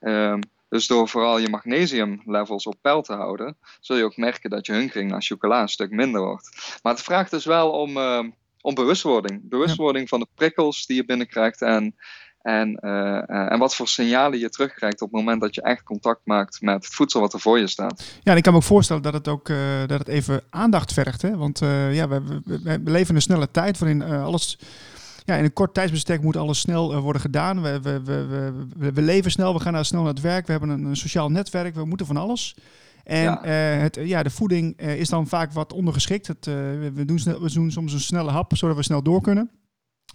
Um, 0.00 0.40
dus 0.70 0.86
door 0.86 1.08
vooral 1.08 1.38
je 1.38 1.48
magnesiumlevels 1.48 2.66
op 2.66 2.76
peil 2.80 3.02
te 3.02 3.12
houden, 3.12 3.56
zul 3.80 3.96
je 3.96 4.04
ook 4.04 4.16
merken 4.16 4.50
dat 4.50 4.66
je 4.66 4.72
hunkering 4.72 5.10
naar 5.10 5.22
chocola 5.22 5.62
een 5.62 5.68
stuk 5.68 5.90
minder 5.90 6.20
wordt. 6.20 6.78
Maar 6.82 6.92
het 6.92 7.02
vraagt 7.02 7.30
dus 7.30 7.44
wel 7.44 7.70
om, 7.70 7.96
uh, 7.96 8.24
om 8.60 8.74
bewustwording. 8.74 9.48
Bewustwording 9.48 10.02
ja. 10.02 10.08
van 10.08 10.20
de 10.20 10.28
prikkels 10.34 10.86
die 10.86 10.96
je 10.96 11.04
binnenkrijgt 11.04 11.62
en 11.62 11.96
en, 12.42 12.78
uh, 12.80 12.90
uh, 12.90 13.52
en 13.52 13.58
wat 13.58 13.74
voor 13.74 13.88
signalen 13.88 14.38
je 14.38 14.48
terugkrijgt 14.48 15.02
op 15.02 15.10
het 15.10 15.20
moment 15.20 15.40
dat 15.40 15.54
je 15.54 15.62
echt 15.62 15.82
contact 15.82 16.20
maakt 16.24 16.60
met 16.60 16.74
het 16.74 16.94
voedsel 16.94 17.20
wat 17.20 17.32
er 17.32 17.40
voor 17.40 17.58
je 17.58 17.66
staat. 17.66 18.04
Ja, 18.22 18.30
en 18.30 18.36
ik 18.36 18.42
kan 18.42 18.52
me 18.52 18.58
ook 18.58 18.64
voorstellen 18.64 19.02
dat 19.02 19.12
het 19.12 19.28
ook 19.28 19.48
uh, 19.48 19.58
dat 19.86 19.98
het 19.98 20.08
even 20.08 20.42
aandacht 20.50 20.92
vergt. 20.92 21.22
Hè? 21.22 21.36
Want 21.36 21.58
ja, 21.90 22.08
we, 22.08 22.22
we, 22.44 22.60
we, 22.62 22.90
leven 22.90 23.08
in 23.08 23.14
een 23.14 23.22
snelle 23.22 23.50
tijd 23.50 23.78
waarin 23.78 24.02
alles. 24.02 24.58
Ja, 25.24 25.36
in 25.36 25.44
een 25.44 25.52
kort 25.52 25.74
tijdsbestek 25.74 26.22
moet 26.22 26.36
alles 26.36 26.60
snel 26.60 27.00
worden 27.00 27.22
gedaan. 27.22 27.62
We, 27.62 27.80
we, 27.80 28.02
we, 28.04 28.92
we, 28.92 29.02
leven 29.02 29.30
snel, 29.30 29.54
we 29.54 29.60
gaan 29.60 29.72
naar 29.72 29.84
snel 29.84 30.02
naar 30.02 30.12
het 30.12 30.20
werk, 30.20 30.46
we 30.46 30.52
hebben 30.52 30.70
een, 30.70 30.84
een 30.84 30.96
sociaal 30.96 31.30
netwerk, 31.30 31.74
we 31.74 31.84
moeten 31.84 32.06
van 32.06 32.16
alles. 32.16 32.56
En 33.04 33.22
ja. 33.22 33.42
het, 33.44 33.98
ja, 34.02 34.22
de 34.22 34.30
voeding 34.30 34.78
is 34.78 35.08
dan 35.08 35.26
vaak 35.26 35.52
wat 35.52 35.72
ondergeschikt. 35.72 36.26
Het, 36.26 36.44
we, 36.44 37.04
doen 37.06 37.20
we 37.40 37.52
doen 37.52 37.70
soms 37.70 37.92
een 37.92 38.00
snelle 38.00 38.30
hap, 38.30 38.56
zodat 38.56 38.76
we 38.76 38.82
snel 38.82 39.02
door 39.02 39.20
kunnen. 39.20 39.50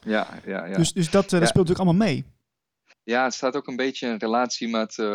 Ja, 0.02 0.28
ja, 0.46 0.66
ja. 0.66 0.78
Dus, 0.78 0.94
dus 0.94 1.10
dat, 1.10 1.24
uh, 1.24 1.40
dat 1.40 1.50
speelt 1.50 1.68
natuurlijk 1.68 1.80
allemaal 1.80 2.08
mee. 2.08 2.34
Ja, 3.04 3.24
het 3.24 3.34
staat 3.34 3.56
ook 3.56 3.68
een 3.68 3.76
beetje 3.76 4.08
in 4.08 4.18
relatie 4.18 4.68
met 4.68 4.98
uh, 4.98 5.08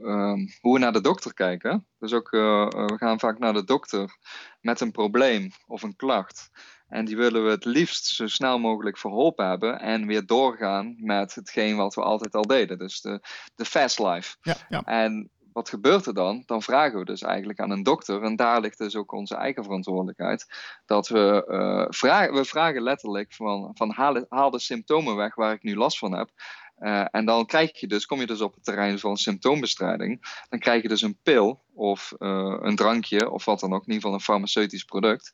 uh, 0.00 0.32
hoe 0.60 0.72
we 0.72 0.78
naar 0.78 0.92
de 0.92 1.00
dokter 1.00 1.34
kijken. 1.34 1.86
Dus 1.98 2.12
ook, 2.12 2.32
uh, 2.32 2.68
we 2.68 2.96
gaan 2.96 3.18
vaak 3.18 3.38
naar 3.38 3.52
de 3.52 3.64
dokter 3.64 4.16
met 4.60 4.80
een 4.80 4.90
probleem 4.90 5.50
of 5.66 5.82
een 5.82 5.96
klacht. 5.96 6.50
En 6.88 7.04
die 7.04 7.16
willen 7.16 7.44
we 7.44 7.50
het 7.50 7.64
liefst 7.64 8.06
zo 8.06 8.26
snel 8.26 8.58
mogelijk 8.58 8.98
verholpen 8.98 9.48
hebben 9.48 9.80
en 9.80 10.06
weer 10.06 10.26
doorgaan 10.26 10.94
met 10.98 11.34
hetgeen 11.34 11.76
wat 11.76 11.94
we 11.94 12.02
altijd 12.02 12.34
al 12.34 12.46
deden. 12.46 12.78
Dus 12.78 13.00
de, 13.00 13.20
de 13.54 13.64
fast 13.64 13.98
life. 13.98 14.36
Ja, 14.40 14.56
ja. 14.68 14.82
En 14.84 15.30
wat 15.52 15.68
gebeurt 15.68 16.06
er 16.06 16.14
dan? 16.14 16.42
Dan 16.46 16.62
vragen 16.62 16.98
we 16.98 17.04
dus 17.04 17.22
eigenlijk 17.22 17.60
aan 17.60 17.70
een 17.70 17.82
dokter, 17.82 18.22
en 18.22 18.36
daar 18.36 18.60
ligt 18.60 18.78
dus 18.78 18.96
ook 18.96 19.12
onze 19.12 19.34
eigen 19.34 19.64
verantwoordelijkheid, 19.64 20.46
dat 20.86 21.08
we, 21.08 21.44
uh, 21.48 21.86
vragen, 21.88 22.34
we 22.34 22.44
vragen 22.44 22.82
letterlijk 22.82 23.34
van, 23.34 23.70
van 23.74 23.90
haal, 24.28 24.50
de 24.50 24.58
symptomen 24.58 25.16
weg 25.16 25.34
waar 25.34 25.52
ik 25.52 25.62
nu 25.62 25.76
last 25.76 25.98
van 25.98 26.12
heb. 26.12 26.30
Uh, 26.78 27.04
en 27.10 27.24
dan 27.24 27.46
krijg 27.46 27.80
je 27.80 27.86
dus, 27.86 28.06
kom 28.06 28.20
je 28.20 28.26
dus 28.26 28.40
op 28.40 28.54
het 28.54 28.64
terrein 28.64 28.98
van 28.98 29.16
symptoombestrijding, 29.16 30.44
dan 30.48 30.58
krijg 30.58 30.82
je 30.82 30.88
dus 30.88 31.02
een 31.02 31.18
pil 31.22 31.64
of 31.74 32.12
uh, 32.18 32.56
een 32.60 32.76
drankje 32.76 33.30
of 33.30 33.44
wat 33.44 33.60
dan 33.60 33.72
ook, 33.72 33.86
in 33.86 33.86
ieder 33.86 34.00
geval 34.00 34.14
een 34.14 34.24
farmaceutisch 34.24 34.84
product, 34.84 35.32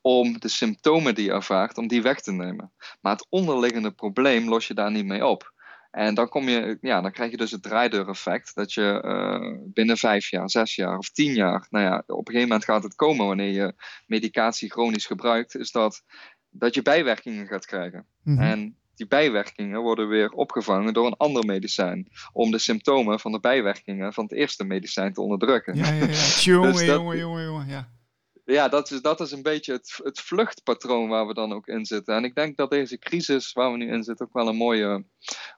om 0.00 0.38
de 0.38 0.48
symptomen 0.48 1.14
die 1.14 1.24
je 1.24 1.32
ervaart, 1.32 1.78
om 1.78 1.88
die 1.88 2.02
weg 2.02 2.20
te 2.20 2.32
nemen. 2.32 2.72
Maar 3.00 3.12
het 3.12 3.26
onderliggende 3.28 3.90
probleem 3.90 4.48
los 4.48 4.66
je 4.66 4.74
daar 4.74 4.90
niet 4.90 5.06
mee 5.06 5.26
op. 5.26 5.52
En 5.90 6.14
dan, 6.14 6.28
kom 6.28 6.48
je, 6.48 6.78
ja, 6.80 7.00
dan 7.00 7.12
krijg 7.12 7.30
je 7.30 7.36
dus 7.36 7.50
het 7.50 7.62
draaideur-effect. 7.62 8.54
Dat 8.54 8.72
je 8.72 9.02
uh, 9.04 9.72
binnen 9.72 9.96
vijf 9.96 10.30
jaar, 10.30 10.50
zes 10.50 10.74
jaar 10.74 10.98
of 10.98 11.10
tien 11.10 11.34
jaar, 11.34 11.66
nou 11.70 11.84
ja, 11.84 12.02
op 12.06 12.18
een 12.18 12.34
gegeven 12.34 12.48
moment 12.48 12.64
gaat 12.64 12.82
het 12.82 12.94
komen 12.94 13.26
wanneer 13.26 13.52
je 13.52 13.74
medicatie 14.06 14.70
chronisch 14.70 15.06
gebruikt, 15.06 15.54
is 15.54 15.70
dat, 15.70 16.02
dat 16.50 16.74
je 16.74 16.82
bijwerkingen 16.82 17.46
gaat 17.46 17.66
krijgen. 17.66 18.06
Mm 18.22 18.36
-hmm. 18.36 18.44
En 18.44 18.76
die 18.94 19.06
bijwerkingen 19.06 19.80
worden 19.80 20.08
weer 20.08 20.30
opgevangen 20.30 20.92
door 20.92 21.06
een 21.06 21.16
ander 21.16 21.44
medicijn. 21.46 22.08
Om 22.32 22.50
de 22.50 22.58
symptomen 22.58 23.20
van 23.20 23.32
de 23.32 23.40
bijwerkingen 23.40 24.12
van 24.12 24.24
het 24.24 24.32
eerste 24.32 24.64
medicijn 24.64 25.12
te 25.12 25.20
onderdrukken. 25.20 25.76
Ja, 25.76 25.92
ja, 25.92 26.06
ja. 26.06 26.12
Jongen, 26.40 26.72
dus 26.72 26.84
jongen, 26.84 27.18
jongen, 27.18 27.44
jongen, 27.44 27.66
ja 27.68 27.97
ja, 28.52 28.68
dat 28.68 28.90
is, 28.90 29.00
dat 29.02 29.20
is 29.20 29.32
een 29.32 29.42
beetje 29.42 29.72
het, 29.72 30.00
het 30.02 30.20
vluchtpatroon 30.20 31.08
waar 31.08 31.26
we 31.26 31.34
dan 31.34 31.52
ook 31.52 31.66
in 31.66 31.84
zitten. 31.84 32.14
En 32.14 32.24
ik 32.24 32.34
denk 32.34 32.56
dat 32.56 32.70
deze 32.70 32.98
crisis 32.98 33.52
waar 33.52 33.70
we 33.70 33.76
nu 33.76 33.92
in 33.92 34.02
zitten 34.02 34.26
ook 34.26 34.32
wel 34.32 34.48
een 34.48 34.56
mooie 34.56 35.04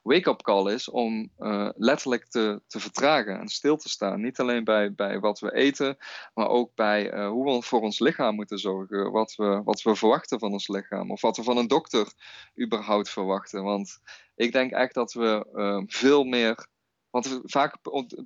wake-up 0.03 0.41
call 0.41 0.73
is 0.73 0.89
om 0.89 1.31
uh, 1.39 1.69
letterlijk 1.75 2.25
te, 2.25 2.61
te 2.67 2.79
vertragen 2.79 3.39
en 3.39 3.47
stil 3.47 3.77
te 3.77 3.89
staan. 3.89 4.21
Niet 4.21 4.39
alleen 4.39 4.63
bij, 4.63 4.93
bij 4.93 5.19
wat 5.19 5.39
we 5.39 5.53
eten, 5.53 5.97
maar 6.33 6.47
ook 6.47 6.75
bij 6.75 7.13
uh, 7.13 7.29
hoe 7.29 7.55
we 7.55 7.61
voor 7.61 7.81
ons 7.81 7.99
lichaam 7.99 8.35
moeten 8.35 8.59
zorgen. 8.59 9.11
Wat 9.11 9.35
we, 9.35 9.61
wat 9.63 9.81
we 9.81 9.95
verwachten 9.95 10.39
van 10.39 10.51
ons 10.51 10.67
lichaam. 10.67 11.11
Of 11.11 11.21
wat 11.21 11.37
we 11.37 11.43
van 11.43 11.57
een 11.57 11.67
dokter 11.67 12.13
überhaupt 12.61 13.09
verwachten. 13.09 13.63
Want 13.63 13.99
ik 14.35 14.51
denk 14.51 14.71
echt 14.71 14.93
dat 14.93 15.13
we 15.13 15.47
uh, 15.53 15.81
veel 15.85 16.23
meer 16.23 16.67
want 17.11 17.41
vaak, 17.43 17.75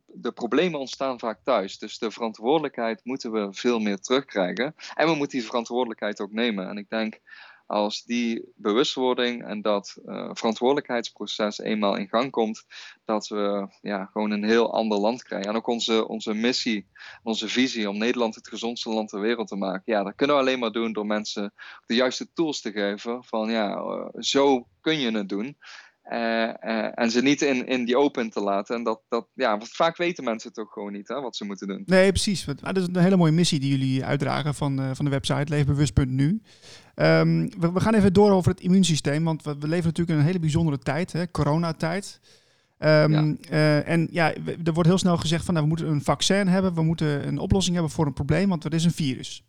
de 0.05 0.31
problemen 0.31 0.79
ontstaan 0.79 1.19
vaak 1.19 1.39
thuis. 1.43 1.77
Dus 1.77 1.97
de 1.97 2.11
verantwoordelijkheid 2.11 3.01
moeten 3.03 3.31
we 3.31 3.47
veel 3.51 3.79
meer 3.79 3.99
terugkrijgen. 3.99 4.75
En 4.93 5.07
we 5.07 5.15
moeten 5.15 5.37
die 5.37 5.47
verantwoordelijkheid 5.47 6.21
ook 6.21 6.31
nemen. 6.31 6.69
En 6.69 6.77
ik 6.77 6.89
denk, 6.89 7.19
als 7.67 8.03
die 8.03 8.51
bewustwording 8.55 9.45
en 9.45 9.61
dat 9.61 9.97
uh, 10.05 10.29
verantwoordelijkheidsproces 10.33 11.59
eenmaal 11.59 11.95
in 11.95 12.07
gang 12.07 12.31
komt, 12.31 12.65
dat 13.05 13.27
we 13.27 13.67
ja, 13.81 14.05
gewoon 14.05 14.31
een 14.31 14.43
heel 14.43 14.73
ander 14.73 14.97
land 14.97 15.23
krijgen. 15.23 15.49
En 15.49 15.55
ook 15.55 15.67
onze, 15.67 16.07
onze 16.07 16.33
missie, 16.33 16.87
onze 17.23 17.47
visie 17.47 17.89
om 17.89 17.97
Nederland 17.97 18.35
het 18.35 18.47
gezondste 18.47 18.89
land 18.89 19.09
ter 19.09 19.19
wereld 19.19 19.47
te 19.47 19.55
maken. 19.55 19.93
Ja, 19.93 20.03
dat 20.03 20.15
kunnen 20.15 20.35
we 20.35 20.41
alleen 20.41 20.59
maar 20.59 20.71
doen 20.71 20.93
door 20.93 21.05
mensen 21.05 21.53
de 21.85 21.95
juiste 21.95 22.33
tools 22.33 22.61
te 22.61 22.71
geven. 22.71 23.23
Van 23.23 23.49
ja, 23.49 23.75
uh, 23.75 24.07
zo 24.19 24.67
kun 24.81 24.99
je 24.99 25.11
het 25.11 25.29
doen. 25.29 25.57
Uh, 26.11 26.17
uh, 26.19 26.99
en 26.99 27.11
ze 27.11 27.21
niet 27.21 27.41
in, 27.41 27.67
in 27.67 27.85
die 27.85 27.97
open 27.97 28.29
te 28.29 28.39
laten. 28.39 28.75
En 28.75 28.83
dat, 28.83 29.01
dat, 29.09 29.27
ja, 29.33 29.49
want 29.49 29.69
vaak 29.69 29.97
weten 29.97 30.23
mensen 30.23 30.49
het 30.49 30.59
ook 30.59 30.71
gewoon 30.71 30.91
niet, 30.91 31.07
hè, 31.07 31.21
wat 31.21 31.35
ze 31.35 31.45
moeten 31.45 31.67
doen. 31.67 31.83
Nee, 31.85 32.09
precies. 32.09 32.45
Maar 32.45 32.73
dat 32.73 32.77
is 32.77 32.87
een 32.87 33.01
hele 33.01 33.17
mooie 33.17 33.31
missie 33.31 33.59
die 33.59 33.69
jullie 33.69 34.05
uitdragen 34.05 34.53
van, 34.53 34.79
uh, 34.79 34.89
van 34.93 35.05
de 35.05 35.11
website 35.11 35.53
leefbewust.nu. 35.53 36.41
Um, 36.95 37.49
we, 37.59 37.71
we, 37.71 37.79
gaan 37.79 37.93
even 37.93 38.13
door 38.13 38.31
over 38.31 38.51
het 38.51 38.61
immuunsysteem, 38.61 39.23
want 39.23 39.43
we, 39.43 39.55
we 39.59 39.67
leven 39.67 39.85
natuurlijk 39.85 40.09
in 40.09 40.17
een 40.17 40.25
hele 40.25 40.39
bijzondere 40.39 40.79
tijd, 40.79 41.11
hè, 41.11 41.31
coronatijd. 41.31 42.19
Um, 42.79 43.37
ja. 43.49 43.81
en 43.81 44.07
ja, 44.11 44.33
er 44.63 44.73
wordt 44.73 44.89
heel 44.89 44.97
snel 44.97 45.17
gezegd 45.17 45.45
van 45.45 45.53
nou, 45.53 45.65
we 45.65 45.71
moeten 45.71 45.91
een 45.91 46.03
vaccin 46.03 46.47
hebben, 46.47 46.73
we 46.73 46.83
moeten 46.83 47.27
een 47.27 47.37
oplossing 47.37 47.75
hebben 47.75 47.93
voor 47.93 48.05
een 48.05 48.13
probleem, 48.13 48.49
want 48.49 48.63
er 48.63 48.73
is 48.73 48.85
een 48.85 48.91
virus. 48.91 49.43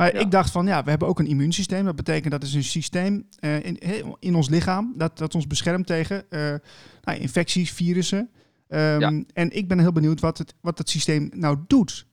Maar 0.00 0.14
ik 0.14 0.30
dacht 0.30 0.50
van 0.50 0.66
ja, 0.66 0.84
we 0.84 0.90
hebben 0.90 1.08
ook 1.08 1.18
een 1.18 1.26
immuunsysteem. 1.26 1.84
Dat 1.84 1.96
betekent 1.96 2.32
dat 2.32 2.42
is 2.42 2.54
een 2.54 2.64
systeem 2.64 3.26
uh, 3.40 3.64
in, 3.64 3.78
in 4.18 4.34
ons 4.34 4.48
lichaam 4.48 4.94
dat, 4.96 5.18
dat 5.18 5.34
ons 5.34 5.46
beschermt 5.46 5.86
tegen 5.86 6.24
uh, 6.30 6.54
nou, 7.02 7.18
infecties, 7.18 7.72
virussen. 7.72 8.30
Um, 8.68 9.26
En 9.32 9.56
ik 9.56 9.68
ben 9.68 9.78
heel 9.78 9.92
benieuwd 9.92 10.20
wat 10.20 10.38
het, 10.38 10.54
wat 10.60 10.78
het 10.78 10.90
systeem 10.90 11.30
nou 11.34 11.58
doet. 11.66 12.06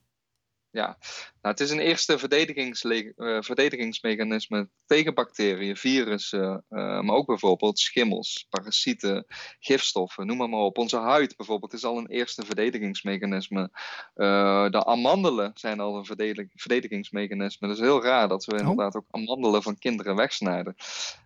Ja, 0.78 0.96
nou, 1.42 1.54
het 1.54 1.60
is 1.60 1.70
een 1.70 1.78
eerste 1.78 2.12
uh, 2.12 3.40
verdedigingsmechanisme 3.40 4.68
tegen 4.86 5.14
bacteriën, 5.14 5.76
virussen, 5.76 6.64
uh, 6.70 7.00
maar 7.00 7.16
ook 7.16 7.26
bijvoorbeeld 7.26 7.78
schimmels, 7.78 8.46
parasieten, 8.50 9.26
gifstoffen, 9.60 10.26
noem 10.26 10.36
maar, 10.36 10.48
maar 10.48 10.60
op. 10.60 10.78
Onze 10.78 10.96
huid 10.96 11.36
bijvoorbeeld 11.36 11.72
is 11.72 11.84
al 11.84 11.98
een 11.98 12.06
eerste 12.06 12.44
verdedigingsmechanisme. 12.44 13.70
Uh, 14.16 14.70
de 14.70 14.84
amandelen 14.84 15.50
zijn 15.54 15.80
al 15.80 15.96
een 15.96 16.04
verdedig 16.04 16.46
verdedigingsmechanisme. 16.54 17.68
Het 17.68 17.76
is 17.76 17.82
heel 17.82 18.02
raar 18.02 18.28
dat 18.28 18.44
we 18.44 18.52
oh. 18.52 18.58
inderdaad 18.58 18.96
ook 18.96 19.06
amandelen 19.10 19.62
van 19.62 19.78
kinderen 19.78 20.16
wegsnijden. 20.16 20.74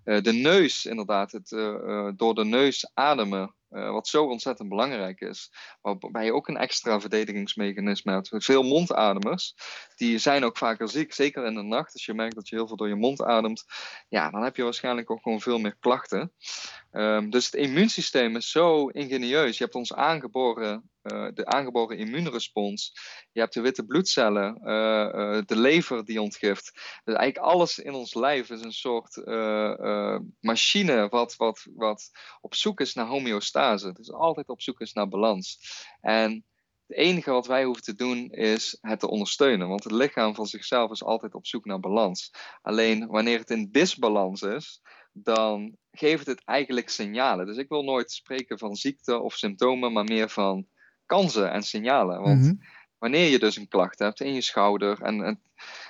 de 0.05 0.33
neus, 0.33 0.87
inderdaad, 0.87 1.33
het 1.33 1.49
door 2.17 2.35
de 2.35 2.45
neus 2.45 2.91
ademen 2.95 3.55
uh, 3.73 3.91
wat 3.91 4.09
zo 4.09 4.25
ontzettend 4.25 4.69
belangrijk 4.69 5.21
is. 5.21 5.52
Waarbij 5.81 6.25
je 6.25 6.35
ook 6.35 6.49
een 6.49 6.57
extra 6.57 7.00
verdedigingsmechanisme 7.00 8.12
hebt. 8.12 8.29
Veel 8.33 8.62
mondademers, 8.62 9.55
die 9.97 10.19
zijn 10.19 10.45
ook 10.45 10.59
vaker 10.59 10.88
ziek. 10.88 11.12
Zeker 11.12 11.45
in 11.45 11.55
de 11.55 11.62
nacht, 11.62 11.93
als 11.93 12.05
je 12.05 12.14
merkt 12.14 12.35
dat 12.35 12.49
je 12.49 12.57
heel 12.57 12.67
veel 12.67 12.76
door 12.76 12.88
je 12.88 12.95
mond 12.95 13.23
ademt. 13.23 13.64
Ja, 14.09 14.31
dan 14.31 14.43
heb 14.43 14.57
je 14.57 14.62
waarschijnlijk 14.62 15.11
ook 15.11 15.23
gewoon 15.23 15.41
veel 15.41 15.59
meer 15.59 15.76
klachten. 15.81 16.33
Um, 16.93 17.31
dus 17.31 17.45
het 17.45 17.55
immuunsysteem 17.55 18.37
is 18.37 18.50
zo 18.50 18.87
ingenieus. 18.87 19.59
Je 19.59 19.64
hebt 19.64 19.76
ons 19.76 19.95
aangeboren, 19.95 20.91
uh, 21.03 21.29
de 21.35 21.47
aangeboren 21.47 21.99
immuunrespons. 21.99 22.93
Je 23.33 23.41
hebt 23.41 23.55
de 23.55 23.61
witte 23.61 23.85
bloedcellen, 23.85 24.61
uh, 24.65 24.73
uh, 24.73 25.43
de 25.45 25.57
lever 25.57 26.05
die 26.05 26.21
ontgift. 26.21 26.73
Dus 27.05 27.15
eigenlijk 27.15 27.53
alles 27.53 27.79
in 27.79 27.93
ons 27.93 28.15
lijf 28.15 28.51
is 28.51 28.63
een 28.63 28.73
soort 28.73 29.17
machine 30.41 31.09
wat, 31.09 31.37
wat, 31.37 31.67
wat 31.75 32.11
op 32.41 32.55
zoek 32.55 32.81
is 32.81 32.95
naar 32.95 33.07
homeostase. 33.07 33.93
Dus 33.93 34.13
altijd 34.13 34.49
op 34.49 34.63
zoek 34.63 34.81
is 34.81 34.93
naar 34.93 35.09
balans. 35.09 35.59
En 36.01 36.45
het 36.87 36.97
enige 36.97 37.31
wat 37.31 37.47
wij 37.47 37.65
hoeven 37.65 37.83
te 37.83 37.95
doen 37.95 38.31
is 38.31 38.79
het 38.81 39.01
te 39.01 39.09
ondersteunen. 39.09 39.69
Want 39.69 39.85
het 39.85 39.93
lichaam 39.93 40.35
van 40.35 40.47
zichzelf 40.47 40.91
is 40.91 41.05
altijd 41.05 41.35
op 41.35 41.47
zoek 41.47 41.65
naar 41.65 41.81
balans. 41.81 42.31
Alleen 42.63 43.07
wanneer 43.07 43.39
het 43.39 43.51
in 43.51 43.71
disbalans 43.71 44.43
is, 44.43 44.83
dan 45.13 45.77
geeft 45.91 46.27
het 46.27 46.45
eigenlijk 46.45 46.89
signalen. 46.89 47.47
Dus 47.47 47.57
ik 47.57 47.69
wil 47.69 47.83
nooit 47.83 48.13
spreken 48.13 48.59
van 48.59 48.75
ziekte 48.75 49.21
of 49.21 49.35
symptomen, 49.35 49.93
maar 49.93 50.05
meer 50.05 50.29
van 50.29 50.67
kansen 51.07 51.53
en 51.53 51.63
signalen. 51.63 52.21
Want 52.21 52.41
mhm. 52.41 52.55
wanneer 52.99 53.29
je 53.29 53.39
dus 53.39 53.57
een 53.57 53.69
klacht 53.69 53.99
hebt 53.99 54.21
in 54.21 54.35
je 54.35 54.41
schouder 54.41 55.03
en, 55.03 55.23
en, 55.23 55.43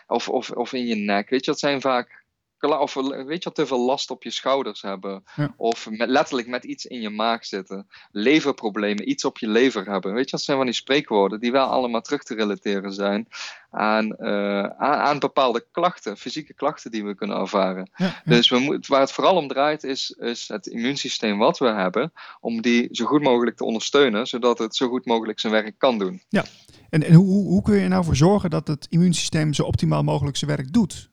of, 0.07 0.28
of, 0.28 0.50
of 0.50 0.73
in 0.73 0.87
je 0.87 0.95
nek, 0.95 1.31
weet 1.31 1.45
je, 1.45 1.50
dat 1.50 1.61
zijn 1.61 1.81
vaak 1.81 2.21
of 2.71 2.95
weet 3.26 3.42
je, 3.42 3.52
te 3.52 3.66
veel 3.66 3.85
last 3.85 4.11
op 4.11 4.23
je 4.23 4.31
schouders 4.31 4.83
hebben. 4.83 5.25
Of 5.57 5.90
met, 5.90 6.09
letterlijk 6.09 6.49
met 6.49 6.64
iets 6.64 6.87
in 6.87 7.00
je 7.00 7.11
maag 7.11 7.45
zitten. 7.45 7.87
Leverproblemen, 8.11 9.11
iets 9.11 9.25
op 9.25 9.38
je 9.38 9.49
lever 9.49 9.90
hebben. 9.90 10.14
Weet 10.14 10.25
je, 10.25 10.31
dat 10.31 10.45
zijn 10.45 10.57
van 10.57 10.66
die 10.66 10.75
spreekwoorden 10.75 11.40
die 11.40 11.52
wel 11.52 11.66
allemaal 11.66 12.00
terug 12.00 12.23
te 12.23 12.35
relateren 12.35 12.92
zijn 12.92 13.28
aan, 13.71 14.16
uh, 14.19 14.62
aan, 14.62 14.99
aan, 14.99 15.19
bepaalde 15.19 15.66
klachten, 15.71 16.16
fysieke 16.16 16.54
klachten 16.54 16.90
die 16.90 17.04
we 17.04 17.14
kunnen 17.14 17.37
ervaren. 17.37 17.90
Dus 18.25 18.49
we 18.49 18.59
moet, 18.59 18.87
waar 18.87 19.00
het 19.00 19.12
vooral 19.12 19.37
om 19.37 19.49
draait 19.49 19.85
is, 19.85 20.11
is 20.11 20.49
het 20.49 20.66
immuunsysteem 20.66 21.38
wat 21.38 21.59
we 21.59 21.69
hebben, 21.69 22.12
om 22.40 22.62
die 22.62 22.88
zo 22.90 23.04
goed 23.04 23.23
mogelijk 23.23 23.57
te 23.57 23.64
ondersteunen, 23.64 24.26
zodat 24.26 24.59
het 24.59 24.76
zo 24.76 24.88
goed 24.88 25.07
mogelijk 25.07 25.40
zijn 25.40 25.52
werk 25.52 25.75
kan 25.78 25.99
doen. 25.99 26.23
Ja, 26.28 26.45
en, 26.90 27.02
en 27.02 27.14
hoe, 27.14 27.47
hoe 27.47 27.62
kun 27.62 27.75
je 27.75 27.81
er 27.81 27.88
nou 27.88 28.04
voor 28.04 28.16
zorgen 28.16 28.50
dat 28.50 28.69
het 28.69 28.87
immuunsysteem 28.90 29.52
zo 29.52 29.62
optimaal 29.62 30.02
mogelijk 30.02 30.37
zijn 30.37 30.50
werk 30.50 30.73
doet? 30.73 31.11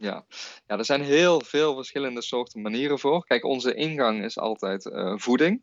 Ja. 0.00 0.24
ja, 0.66 0.78
er 0.78 0.84
zijn 0.84 1.02
heel 1.02 1.40
veel 1.40 1.74
verschillende 1.74 2.22
soorten 2.22 2.62
manieren 2.62 2.98
voor. 2.98 3.24
Kijk, 3.24 3.44
onze 3.44 3.74
ingang 3.74 4.24
is 4.24 4.38
altijd 4.38 4.84
uh, 4.84 5.16
voeding. 5.16 5.62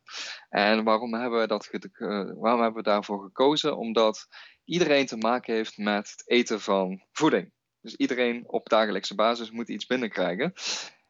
En 0.50 0.84
waarom 0.84 1.14
hebben, 1.14 1.40
we 1.40 1.48
dat 1.48 1.70
uh, 1.72 1.90
waarom 2.36 2.62
hebben 2.62 2.84
we 2.84 2.90
daarvoor 2.90 3.24
gekozen? 3.24 3.78
Omdat 3.78 4.28
iedereen 4.66 5.06
te 5.06 5.18
maken 5.18 5.54
heeft 5.54 5.78
met 5.78 6.10
het 6.10 6.24
eten 6.26 6.62
van 6.62 7.04
voeding. 7.12 7.52
Dus 7.82 7.96
iedereen 7.96 8.44
op 8.48 8.70
dagelijkse 8.70 9.16
basis 9.16 9.52
moet 9.52 9.70
iets 9.70 9.86
binnenkrijgen. 9.86 10.54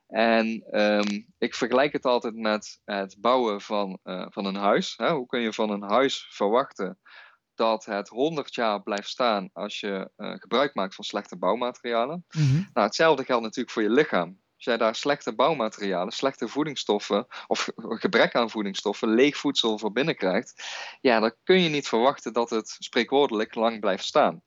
En 0.07 0.77
um, 0.81 1.33
ik 1.37 1.55
vergelijk 1.55 1.93
het 1.93 2.05
altijd 2.05 2.35
met 2.35 2.81
het 2.85 3.17
bouwen 3.19 3.61
van, 3.61 3.99
uh, 4.03 4.25
van 4.29 4.45
een 4.45 4.55
huis. 4.55 4.93
Hè? 4.97 5.11
Hoe 5.11 5.25
kun 5.25 5.41
je 5.41 5.53
van 5.53 5.69
een 5.69 5.89
huis 5.89 6.27
verwachten 6.29 6.99
dat 7.57 7.85
het 7.85 8.09
100 8.09 8.55
jaar 8.55 8.81
blijft 8.81 9.09
staan 9.09 9.49
als 9.53 9.79
je 9.79 10.09
uh, 10.17 10.33
gebruik 10.33 10.75
maakt 10.75 10.95
van 10.95 11.03
slechte 11.03 11.37
bouwmaterialen. 11.37 12.25
Mm 12.29 12.47
-hmm. 12.47 12.69
Nou, 12.73 12.85
hetzelfde 12.85 13.23
geldt 13.23 13.43
natuurlijk 13.43 13.71
voor 13.71 13.83
je 13.83 13.89
lichaam. 13.89 14.39
Als 14.55 14.65
jij 14.65 14.77
daar 14.77 14.95
slechte 14.95 15.35
bouwmaterialen, 15.35 16.13
slechte 16.13 16.47
voedingsstoffen 16.47 17.27
of 17.47 17.69
gebrek 17.75 18.35
aan 18.35 18.49
voedingsstoffen, 18.49 19.09
leeg 19.09 19.37
voedsel 19.37 19.77
voor 19.77 19.91
binnenkrijgt, 19.91 20.63
ja, 21.01 21.19
dan 21.19 21.33
kun 21.43 21.61
je 21.61 21.69
niet 21.69 21.87
verwachten 21.87 22.33
dat 22.33 22.49
het 22.49 22.75
spreekwoordelijk 22.79 23.55
lang 23.55 23.79
blijft 23.79 24.05
staan. 24.05 24.41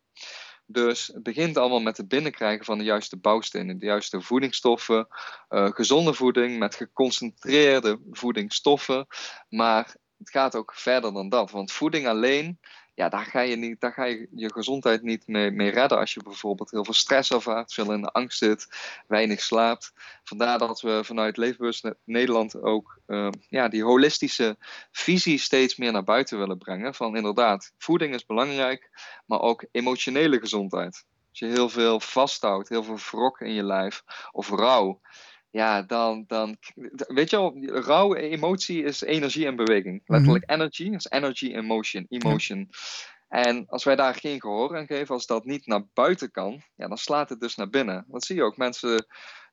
Dus 0.66 1.06
het 1.06 1.22
begint 1.22 1.56
allemaal 1.56 1.80
met 1.80 1.96
het 1.96 2.08
binnenkrijgen 2.08 2.64
van 2.64 2.78
de 2.78 2.84
juiste 2.84 3.16
bouwstenen, 3.16 3.78
de 3.78 3.86
juiste 3.86 4.20
voedingsstoffen, 4.20 5.06
uh, 5.48 5.70
gezonde 5.70 6.14
voeding 6.14 6.58
met 6.58 6.74
geconcentreerde 6.74 8.00
voedingsstoffen. 8.10 9.06
Maar 9.48 9.96
het 10.18 10.30
gaat 10.30 10.56
ook 10.56 10.74
verder 10.74 11.12
dan 11.12 11.28
dat, 11.28 11.50
want 11.50 11.72
voeding 11.72 12.06
alleen 12.06 12.58
ja, 13.00 13.08
daar 13.08 13.24
ga 13.24 13.40
je, 13.40 13.56
niet, 13.56 13.80
daar 13.80 13.92
ga 13.92 14.04
je 14.04 14.28
je 14.34 14.52
gezondheid 14.52 15.02
niet 15.02 15.26
mee, 15.26 15.70
redden 15.70 15.98
als 15.98 16.14
je 16.14 16.22
bijvoorbeeld 16.22 16.70
heel 16.70 16.84
veel 16.84 16.94
stress 16.94 17.30
ervaart, 17.30 17.74
veel 17.74 17.92
in 17.92 18.02
de 18.02 18.10
angst 18.10 18.38
zit, 18.38 18.68
weinig 19.08 19.40
slaapt. 19.40 19.92
Vandaar 20.24 20.58
dat 20.58 20.80
we 20.80 21.04
vanuit 21.04 21.36
Leefbewust 21.36 21.90
Nederland 22.04 22.62
ook 22.62 23.00
uh, 23.06 23.28
ja, 23.48 23.68
die 23.68 23.84
holistische 23.84 24.56
visie 24.92 25.38
steeds 25.38 25.76
meer 25.76 25.92
naar 25.92 26.04
buiten 26.04 26.38
willen 26.38 26.58
brengen. 26.58 26.94
Van 26.94 27.16
inderdaad, 27.16 27.72
voeding 27.78 28.14
is 28.14 28.26
belangrijk, 28.26 28.90
maar 29.26 29.40
ook 29.40 29.64
emotionele 29.72 30.38
gezondheid. 30.38 31.04
Als 31.30 31.38
je 31.38 31.46
heel 31.46 31.68
veel 31.68 32.00
vasthoudt, 32.00 32.68
heel 32.68 32.84
veel 32.84 32.98
wrok 33.10 33.40
in 33.40 33.52
je 33.52 33.64
lijf 33.64 34.02
of 34.30 34.48
rouw, 34.48 35.00
ja, 35.50 35.82
dan, 35.82 36.24
dan 36.26 36.56
weet 36.96 37.30
je 37.30 37.36
wel, 37.36 37.64
rauwe 37.64 38.18
emotie 38.18 38.82
is 38.82 39.00
energie 39.00 39.46
en 39.46 39.56
beweging. 39.56 40.00
Mhm. 40.04 40.12
Letterlijk 40.12 40.50
energy 40.50 40.84
is 40.84 41.06
energy 41.10 41.46
in 41.46 41.64
motion, 41.64 42.06
emotion. 42.08 42.68
En 43.28 43.66
als 43.68 43.84
wij 43.84 43.96
daar 43.96 44.14
geen 44.14 44.40
gehoor 44.40 44.76
aan 44.76 44.86
geven, 44.86 45.14
als 45.14 45.26
dat 45.26 45.44
niet 45.44 45.66
naar 45.66 45.86
buiten 45.92 46.30
kan, 46.30 46.62
ja, 46.74 46.88
dan 46.88 46.98
slaat 46.98 47.28
het 47.28 47.40
dus 47.40 47.54
naar 47.54 47.68
binnen. 47.68 48.04
Dat 48.08 48.24
zie 48.24 48.36
je 48.36 48.42
ook, 48.42 48.56
mensen 48.56 49.06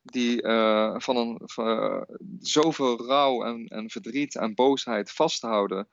die 0.03 0.43
uh, 0.43 0.95
van 0.97 1.17
een, 1.17 1.41
uh, 1.59 2.01
zoveel 2.39 3.05
rouw 3.07 3.43
en, 3.43 3.65
en 3.67 3.89
verdriet 3.89 4.35
en 4.35 4.55
boosheid 4.55 5.11
vasthouden, 5.11 5.87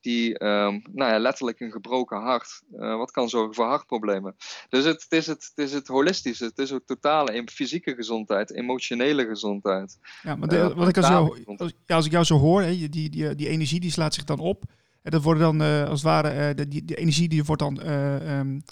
die 0.00 0.44
um, 0.44 0.82
nou 0.92 1.10
ja, 1.10 1.18
letterlijk 1.18 1.60
een 1.60 1.70
gebroken 1.70 2.20
hart, 2.20 2.62
uh, 2.72 2.96
wat 2.96 3.10
kan 3.10 3.28
zorgen 3.28 3.54
voor 3.54 3.64
hartproblemen. 3.64 4.36
Dus 4.68 4.84
het, 4.84 5.02
het, 5.02 5.12
is 5.12 5.26
het, 5.26 5.52
het 5.54 5.66
is 5.66 5.72
het 5.72 5.86
holistische, 5.86 6.44
het 6.44 6.58
is 6.58 6.72
ook 6.72 6.86
totale 6.86 7.42
fysieke 7.52 7.94
gezondheid, 7.94 8.52
emotionele 8.52 9.26
gezondheid. 9.26 9.98
Ja, 10.22 10.36
maar 10.36 10.48
de, 10.48 10.56
uh, 10.56 10.76
wat 10.76 10.88
ik 10.88 10.96
als, 10.96 11.08
jou, 11.08 11.44
als, 11.56 11.72
ja, 11.86 11.96
als 11.96 12.06
ik 12.06 12.12
jou 12.12 12.24
zo 12.24 12.38
hoor, 12.38 12.62
hè, 12.62 12.88
die, 12.88 12.88
die, 12.88 13.34
die 13.34 13.48
energie 13.48 13.80
die 13.80 13.90
slaat 13.90 14.14
zich 14.14 14.24
dan 14.24 14.38
op. 14.38 14.62
En 15.02 15.10
dat 15.10 15.22
wordt 15.22 15.40
dan 15.40 15.62
uh, 15.62 15.82
als 15.82 16.02
het 16.02 16.10
ware, 16.10 16.54
de, 16.54 16.68
die, 16.68 16.84
die 16.84 16.96
energie 16.96 17.28
die 17.28 17.44
wordt 17.44 17.62
dan 17.62 17.86
um, 17.86 18.62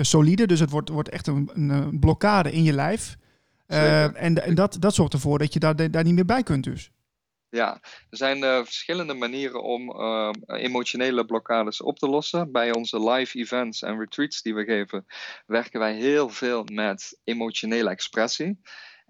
solide, 0.00 0.46
dus 0.46 0.60
het 0.60 0.70
wordt, 0.70 0.88
wordt 0.88 1.08
echt 1.08 1.26
een, 1.26 1.50
een 1.54 1.98
blokkade 2.00 2.52
in 2.52 2.62
je 2.62 2.72
lijf. 2.72 3.16
en 3.66 4.44
en 4.44 4.54
dat, 4.54 4.76
dat 4.80 4.94
zorgt 4.94 5.12
ervoor 5.12 5.38
dat 5.38 5.52
je 5.52 5.58
daar, 5.58 5.90
daar 5.90 6.04
niet 6.04 6.14
meer 6.14 6.24
bij 6.24 6.42
kunt 6.42 6.64
dus. 6.64 6.90
Ja, 7.50 7.80
er 8.10 8.16
zijn 8.16 8.42
uh, 8.42 8.64
verschillende 8.64 9.14
manieren 9.14 9.62
om 9.62 10.00
uh, 10.00 10.30
emotionele 10.46 11.24
blokkades 11.24 11.80
op 11.80 11.98
te 11.98 12.08
lossen. 12.08 12.52
Bij 12.52 12.74
onze 12.74 13.10
live 13.10 13.38
events 13.38 13.82
en 13.82 13.98
retreats 13.98 14.42
die 14.42 14.54
we 14.54 14.64
geven, 14.64 15.06
werken 15.46 15.80
wij 15.80 15.94
heel 15.94 16.28
veel 16.28 16.64
met 16.72 17.20
emotionele 17.24 17.90
expressie. 17.90 18.60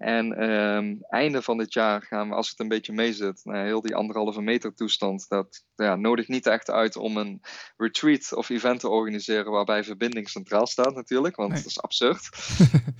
En 0.01 0.51
um, 0.51 0.97
einde 1.01 1.41
van 1.41 1.57
dit 1.57 1.73
jaar 1.73 2.01
gaan 2.01 2.29
we, 2.29 2.35
als 2.35 2.49
het 2.49 2.59
een 2.59 2.67
beetje 2.67 2.93
meezit, 2.93 3.41
nou, 3.43 3.65
heel 3.65 3.81
die 3.81 3.95
anderhalve 3.95 4.41
meter 4.41 4.73
toestand, 4.73 5.25
dat 5.27 5.65
ja, 5.75 5.95
nodigt 5.95 6.27
niet 6.27 6.47
echt 6.47 6.69
uit 6.69 6.95
om 6.95 7.17
een 7.17 7.41
retreat 7.77 8.33
of 8.33 8.49
event 8.49 8.79
te 8.79 8.89
organiseren 8.89 9.51
waarbij 9.51 9.83
verbinding 9.83 10.29
centraal 10.29 10.67
staat 10.67 10.95
natuurlijk, 10.95 11.35
want 11.35 11.55
dat 11.55 11.65
is 11.65 11.81
absurd. 11.81 12.29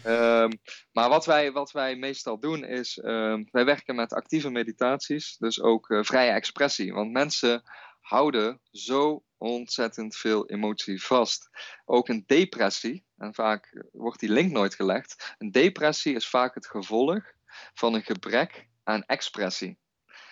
um, 0.06 0.60
maar 0.98 1.10
wat 1.10 1.26
wij, 1.26 1.52
wat 1.52 1.72
wij 1.72 1.96
meestal 1.96 2.40
doen 2.40 2.64
is, 2.66 3.00
um, 3.04 3.48
wij 3.52 3.66
werken 3.66 3.96
met 3.96 4.14
actieve 4.14 4.50
meditaties, 4.50 5.38
dus 5.38 5.62
ook 5.62 5.90
uh, 5.90 6.04
vrije 6.04 6.32
expressie. 6.32 6.94
Want 6.94 7.12
mensen 7.12 7.64
houden 8.00 8.62
zo 8.72 9.24
ontzettend 9.38 10.16
veel 10.16 10.50
emotie 10.50 11.04
vast. 11.04 11.50
Ook 11.86 12.08
een 12.08 12.24
depressie, 12.26 13.06
en 13.22 13.34
vaak 13.34 13.84
wordt 13.92 14.20
die 14.20 14.32
link 14.32 14.52
nooit 14.52 14.76
gelegd. 14.76 15.36
Een 15.38 15.52
depressie 15.52 16.16
is 16.16 16.28
vaak 16.28 16.56
het 16.56 16.68
gevolg 16.68 17.24
van 17.74 17.94
een 17.94 18.04
gebrek 18.04 18.68
aan 18.84 19.04
expressie. 19.04 19.80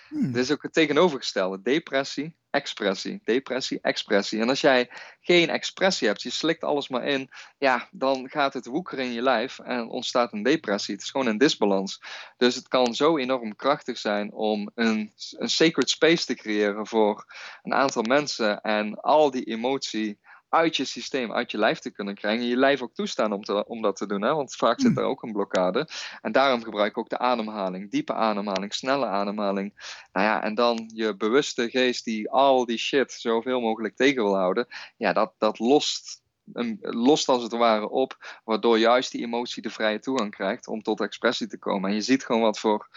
Hmm. 0.10 0.32
Dit 0.32 0.44
is 0.44 0.52
ook 0.52 0.64
het 0.64 0.74
tegenovergestelde. 0.74 1.62
Depressie, 1.62 2.36
expressie. 2.50 3.22
Depressie, 3.24 3.80
expressie. 3.82 4.42
En 4.42 4.50
als 4.50 4.62
jij 4.62 4.90
geen 5.22 5.50
expressie 5.50 6.08
hebt, 6.08 6.22
je 6.22 6.30
slikt 6.30 6.64
alles 6.64 6.90
maar 6.90 7.04
in, 7.04 7.30
ja, 7.58 7.88
dan 7.92 8.30
gaat 8.30 8.54
het 8.54 8.66
woekeren 8.66 9.06
in 9.06 9.12
je 9.12 9.22
lijf 9.22 9.60
en 9.60 9.88
ontstaat 9.88 10.34
een 10.34 10.44
depressie. 10.44 10.94
Het 10.94 11.04
is 11.04 11.10
gewoon 11.10 11.28
een 11.28 11.38
disbalans. 11.38 12.02
Dus 12.38 12.56
het 12.56 12.68
kan 12.68 12.96
zo 12.96 13.18
enorm 13.18 13.56
krachtig 13.56 13.98
zijn 13.98 14.34
om 14.34 14.72
een, 14.76 15.14
een 15.38 15.50
sacred 15.50 15.90
space 15.90 16.26
te 16.26 16.36
creëren 16.36 16.88
voor 16.88 17.26
een 17.64 17.74
aantal 17.74 18.04
mensen 18.04 18.62
en 18.62 19.02
al 19.02 19.32
die 19.32 19.44
emotie 19.44 20.20
uit 20.50 20.78
je 20.78 20.86
systeem, 20.86 21.34
uit 21.34 21.52
je 21.52 21.58
lijf 21.58 21.80
te 21.80 21.92
kunnen 21.92 22.16
krijgen. 22.16 22.42
En 22.42 22.48
je 22.48 22.58
lijf 22.58 22.82
ook 22.82 22.94
toestaan 22.94 23.34
om, 23.34 23.44
te, 23.44 23.68
om 23.68 23.82
dat 23.82 23.96
te 23.96 24.08
doen. 24.08 24.22
Hè? 24.22 24.34
Want 24.34 24.56
vaak 24.56 24.80
zit 24.80 24.98
er 24.98 25.02
hmm. 25.02 25.12
ook 25.12 25.24
een 25.24 25.32
blokkade. 25.32 25.88
En 26.22 26.32
daarom 26.32 26.64
gebruik 26.64 26.92
ik 26.92 26.98
ook 26.98 27.10
de 27.10 27.18
ademhaling. 27.18 27.92
Diepe 27.92 28.14
ademhaling, 28.14 28.74
snelle 28.74 29.06
ademhaling. 29.06 29.74
Nou 30.14 30.26
ja, 30.26 30.44
en 30.44 30.56
dan 30.56 30.92
je 30.94 31.16
bewuste 31.16 31.70
geest 31.70 32.06
die 32.06 32.30
al 32.30 32.66
die 32.66 32.78
shit 32.78 33.12
zoveel 33.12 33.62
mogelijk 33.62 33.96
tegen 33.96 34.24
wil 34.24 34.36
houden. 34.36 34.68
Ja, 34.98 35.14
dat, 35.14 35.34
dat 35.38 35.60
lost 35.60 36.22
lost 36.82 37.28
als 37.28 37.44
het 37.44 37.52
ware 37.52 37.90
op, 37.90 38.40
waardoor 38.44 38.78
juist 38.78 39.12
die 39.12 39.24
emotie 39.24 39.62
de 39.62 39.70
vrije 39.70 40.00
toegang 40.00 40.32
krijgt 40.32 40.68
om 40.68 40.82
tot 40.82 41.02
expressie 41.02 41.48
te 41.48 41.58
komen. 41.58 41.90
En 41.90 41.96
je 41.96 42.02
ziet 42.02 42.26
gewoon 42.26 42.42
wat 42.42 42.60
voor 42.60 42.88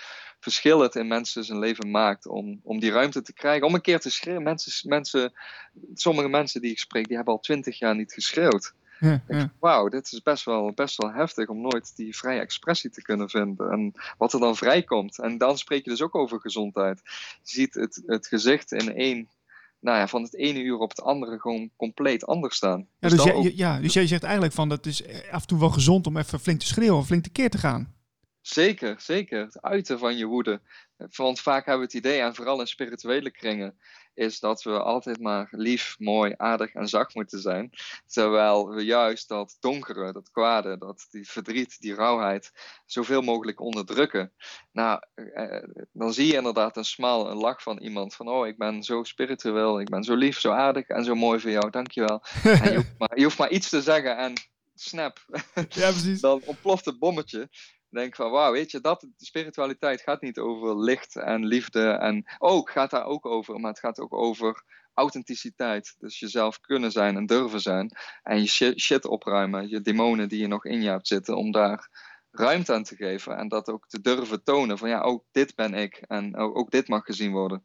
verschil 0.43 0.81
het 0.81 0.95
in 0.95 1.07
mensen 1.07 1.45
zijn 1.45 1.59
leven 1.59 1.91
maakt 1.91 2.27
om, 2.27 2.61
om 2.63 2.81
die 2.81 2.91
ruimte 2.91 3.23
te 3.23 3.33
krijgen. 3.33 3.67
Om 3.67 3.75
een 3.75 3.81
keer 3.81 4.01
te 4.01 4.11
schreeuwen. 4.11 4.43
Mensen, 4.43 4.89
mensen, 4.89 5.33
sommige 5.95 6.29
mensen 6.29 6.61
die 6.61 6.71
ik 6.71 6.79
spreek, 6.79 7.07
die 7.07 7.17
hebben 7.17 7.35
al 7.35 7.41
twintig 7.41 7.79
jaar 7.79 7.97
niet 7.97 8.13
geschreeuwd. 8.13 8.75
Ja, 9.01 9.23
ja. 9.29 9.53
Wauw, 9.59 9.89
dit 9.89 10.13
is 10.13 10.23
best 10.23 10.45
wel, 10.45 10.73
best 10.73 10.97
wel 10.97 11.13
heftig 11.13 11.49
om 11.49 11.61
nooit 11.61 11.97
die 11.97 12.17
vrije 12.17 12.41
expressie 12.41 12.91
te 12.91 13.03
kunnen 13.03 13.29
vinden. 13.29 13.71
En 13.71 13.93
wat 14.19 14.33
er 14.33 14.41
dan 14.41 14.57
vrijkomt. 14.57 15.19
En 15.19 15.39
dan 15.39 15.59
spreek 15.59 15.85
je 15.85 15.91
dus 15.91 16.03
ook 16.03 16.15
over 16.15 16.41
gezondheid. 16.41 17.01
Je 17.43 17.55
ziet 17.55 17.75
het, 17.75 18.03
het 18.07 18.27
gezicht 18.27 18.73
in 18.73 18.95
één 18.95 19.29
nou 19.81 19.99
ja, 19.99 20.09
van 20.09 20.23
het 20.23 20.37
ene 20.37 20.63
uur 20.63 20.79
op 20.79 20.91
het 20.91 21.03
andere 21.03 21.39
gewoon 21.41 21.71
compleet 21.77 22.27
anders 22.27 22.57
staan. 22.57 22.87
Ja, 22.99 23.09
dus, 23.09 23.25
jij, 23.25 23.53
ja, 23.55 23.81
dus 23.81 23.93
jij 23.93 24.07
zegt 24.07 24.23
eigenlijk 24.23 24.55
van 24.55 24.69
dat 24.69 24.87
is 24.87 25.03
af 25.31 25.41
en 25.41 25.47
toe 25.47 25.59
wel 25.59 25.71
gezond 25.71 26.07
om 26.07 26.17
even 26.17 26.41
flink 26.41 26.61
te 26.61 26.67
schreeuwen 26.67 26.99
of 26.99 27.07
flink 27.07 27.27
keer 27.33 27.51
te 27.51 27.59
gaan. 27.59 27.95
Zeker, 28.43 29.01
zeker. 29.01 29.41
Het 29.41 29.63
uiten 29.63 29.99
van 29.99 30.17
je 30.17 30.27
woede. 30.27 30.61
Want 31.17 31.41
vaak 31.41 31.67
hebben 31.67 31.87
we 31.87 31.97
het 31.97 32.05
idee, 32.05 32.21
en 32.21 32.35
vooral 32.35 32.61
in 32.61 32.67
spirituele 32.67 33.31
kringen, 33.31 33.79
is 34.15 34.41
dat 34.41 34.63
we 34.63 34.83
altijd 34.83 35.21
maar 35.21 35.49
lief, 35.51 35.97
mooi, 35.99 36.35
aardig 36.37 36.73
en 36.73 36.89
zacht 36.89 37.15
moeten 37.15 37.41
zijn. 37.41 37.71
Terwijl 38.07 38.69
we 38.69 38.85
juist 38.85 39.29
dat 39.29 39.57
donkere, 39.61 40.13
dat 40.13 40.31
kwade, 40.31 40.79
dat 40.79 41.07
die 41.11 41.29
verdriet, 41.29 41.81
die 41.81 41.95
rauwheid, 41.95 42.53
zoveel 42.87 43.23
mogelijk 43.23 43.61
onderdrukken. 43.61 44.33
Nou, 44.73 45.01
eh, 45.15 45.63
dan 45.93 46.13
zie 46.13 46.27
je 46.27 46.37
inderdaad 46.37 46.77
een 46.77 46.85
smaal, 46.85 47.31
een 47.31 47.37
lach 47.37 47.63
van 47.63 47.79
iemand 47.79 48.15
van, 48.15 48.29
oh, 48.29 48.47
ik 48.47 48.59
ben 48.59 48.83
zo 48.83 49.03
spiritueel, 49.03 49.81
ik 49.81 49.89
ben 49.89 50.05
zo 50.05 50.15
lief, 50.15 50.41
zo 50.41 50.51
aardig 50.51 50.89
en 50.89 51.05
zo 51.05 51.15
mooi 51.15 51.41
voor 51.41 51.51
jou, 51.51 51.71
dankjewel. 51.71 52.23
en 52.43 52.71
je 52.71 52.77
hoeft 52.77 52.99
maar, 52.99 53.19
je 53.19 53.25
hoeft 53.25 53.39
maar 53.39 53.51
iets 53.51 53.69
te 53.69 53.83
zeggen 53.83 54.17
en 54.17 54.33
snap. 54.75 55.25
Ja, 55.55 55.91
precies. 55.91 56.21
dan 56.21 56.43
ontploft 56.45 56.85
het 56.85 56.99
bommetje 56.99 57.49
denk 57.93 58.15
van 58.15 58.31
wauw, 58.31 58.53
weet 58.53 58.71
je, 58.71 58.81
dat, 58.81 59.07
spiritualiteit 59.17 60.01
gaat 60.01 60.21
niet 60.21 60.39
over 60.39 60.79
licht 60.79 61.17
en 61.17 61.47
liefde. 61.47 61.89
En 61.91 62.25
ook 62.39 62.71
gaat 62.71 62.91
daar 62.91 63.05
ook 63.05 63.27
over, 63.27 63.61
maar 63.61 63.71
het 63.71 63.81
gaat 63.81 64.01
ook 64.01 64.15
over 64.15 64.65
authenticiteit. 64.95 65.95
Dus 65.99 66.19
jezelf 66.19 66.61
kunnen 66.61 66.93
zijn 66.93 67.17
en 67.17 67.27
durven 67.27 67.61
zijn. 67.61 67.97
En 68.23 68.41
je 68.41 68.47
shit, 68.47 68.81
shit 68.81 69.05
opruimen, 69.05 69.69
je 69.69 69.81
demonen 69.81 70.29
die 70.29 70.41
je 70.41 70.47
nog 70.47 70.65
in 70.65 70.83
je 70.83 70.89
hebt 70.89 71.09
zitten, 71.09 71.37
om 71.37 71.51
daar 71.51 71.89
ruimte 72.31 72.73
aan 72.73 72.85
te 72.85 72.97
geven. 72.97 73.37
En 73.37 73.49
dat 73.49 73.69
ook 73.69 73.89
te 73.89 74.01
durven 74.01 74.43
tonen 74.43 74.79
van 74.79 74.89
ja, 74.89 75.01
ook 75.01 75.25
dit 75.31 75.55
ben 75.55 75.75
ik. 75.75 75.97
En 75.97 76.37
ook, 76.37 76.71
dit 76.71 76.89
mag 76.89 77.05
gezien 77.05 77.33
worden. 77.33 77.65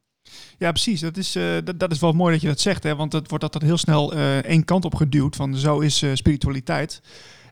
Ja, 0.58 0.72
precies. 0.72 1.00
Dat 1.00 1.18
is, 1.18 1.36
uh, 1.36 1.58
dat, 1.64 1.80
dat, 1.80 1.92
is 1.92 2.00
wel 2.00 2.12
mooi 2.12 2.32
dat 2.34 2.42
je 2.42 2.48
dat 2.48 2.60
zegt. 2.60 2.84
Hè? 2.84 2.96
Want 2.96 3.14
het 3.14 3.30
wordt 3.30 3.44
altijd 3.44 3.64
heel 3.64 3.78
snel 3.78 4.14
uh, 4.14 4.38
één 4.38 4.66
kant 4.66 4.86
op 4.86 4.96
geduwd. 4.96 5.36
Van 5.36 5.56
zo 5.56 5.80
is 5.80 6.02
uh, 6.02 6.12
spiritualiteit. 6.14 7.02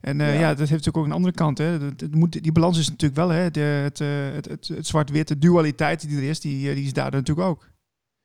En 0.06 0.20
uh, 0.20 0.40
ja. 0.40 0.48
dat 0.48 0.58
heeft 0.58 0.70
natuurlijk 0.72 0.98
ook 0.98 1.06
een 1.06 1.12
andere 1.12 1.34
kant. 1.34 1.58
Hè. 1.58 1.66
Het, 1.66 2.16
moet, 2.16 2.44
die 2.44 2.52
balans 2.52 2.80
is 2.80 2.90
natuurlijk 2.90 3.20
wel, 3.20 3.30
hè, 3.30 3.52
de, 3.52 3.60
het, 3.60 4.00
eh, 4.02 4.32
het, 4.34 4.46
het, 4.46 4.68
het 4.68 4.88
zwart-wit, 4.88 5.42
dualiteit 5.42 6.08
die 6.10 6.18
er 6.18 6.30
is, 6.30 6.40
die, 6.40 6.70
eh, 6.70 6.76
die 6.76 6.86
is 6.86 6.94
daar 6.94 7.12
natuurlijk 7.12 7.48
ook. 7.48 7.70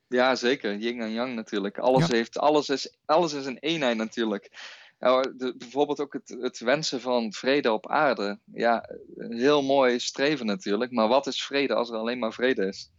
Ja, 0.07 0.35
zeker. 0.35 0.77
Yin 0.77 1.01
en 1.01 1.13
yang 1.13 1.35
natuurlijk. 1.35 1.79
Alles, 1.79 2.09
heeft, 2.09 2.39
alles, 2.39 2.69
is, 2.69 2.97
alles 3.05 3.33
is 3.33 3.47
een 3.47 3.59
eenheid 3.59 3.97
natuurlijk. 3.97 4.51
de, 4.99 5.55
bijvoorbeeld 5.59 6.01
ook 6.01 6.13
het, 6.13 6.37
het 6.41 6.59
wensen 6.59 7.01
van 7.01 7.33
vrede 7.33 7.73
op 7.73 7.89
aarde. 7.89 8.39
Ja, 8.45 8.89
heel 9.17 9.63
mooi 9.63 9.99
streven 9.99 10.47
natuurlijk. 10.47 10.93
Maar 10.93 11.09
wat 11.09 11.27
is 11.27 11.43
vrede 11.43 11.75
als 11.75 11.91
er 11.91 11.97
alleen 11.97 12.19
maar 12.19 12.33
vrede 12.33 12.67
is? 12.67 12.91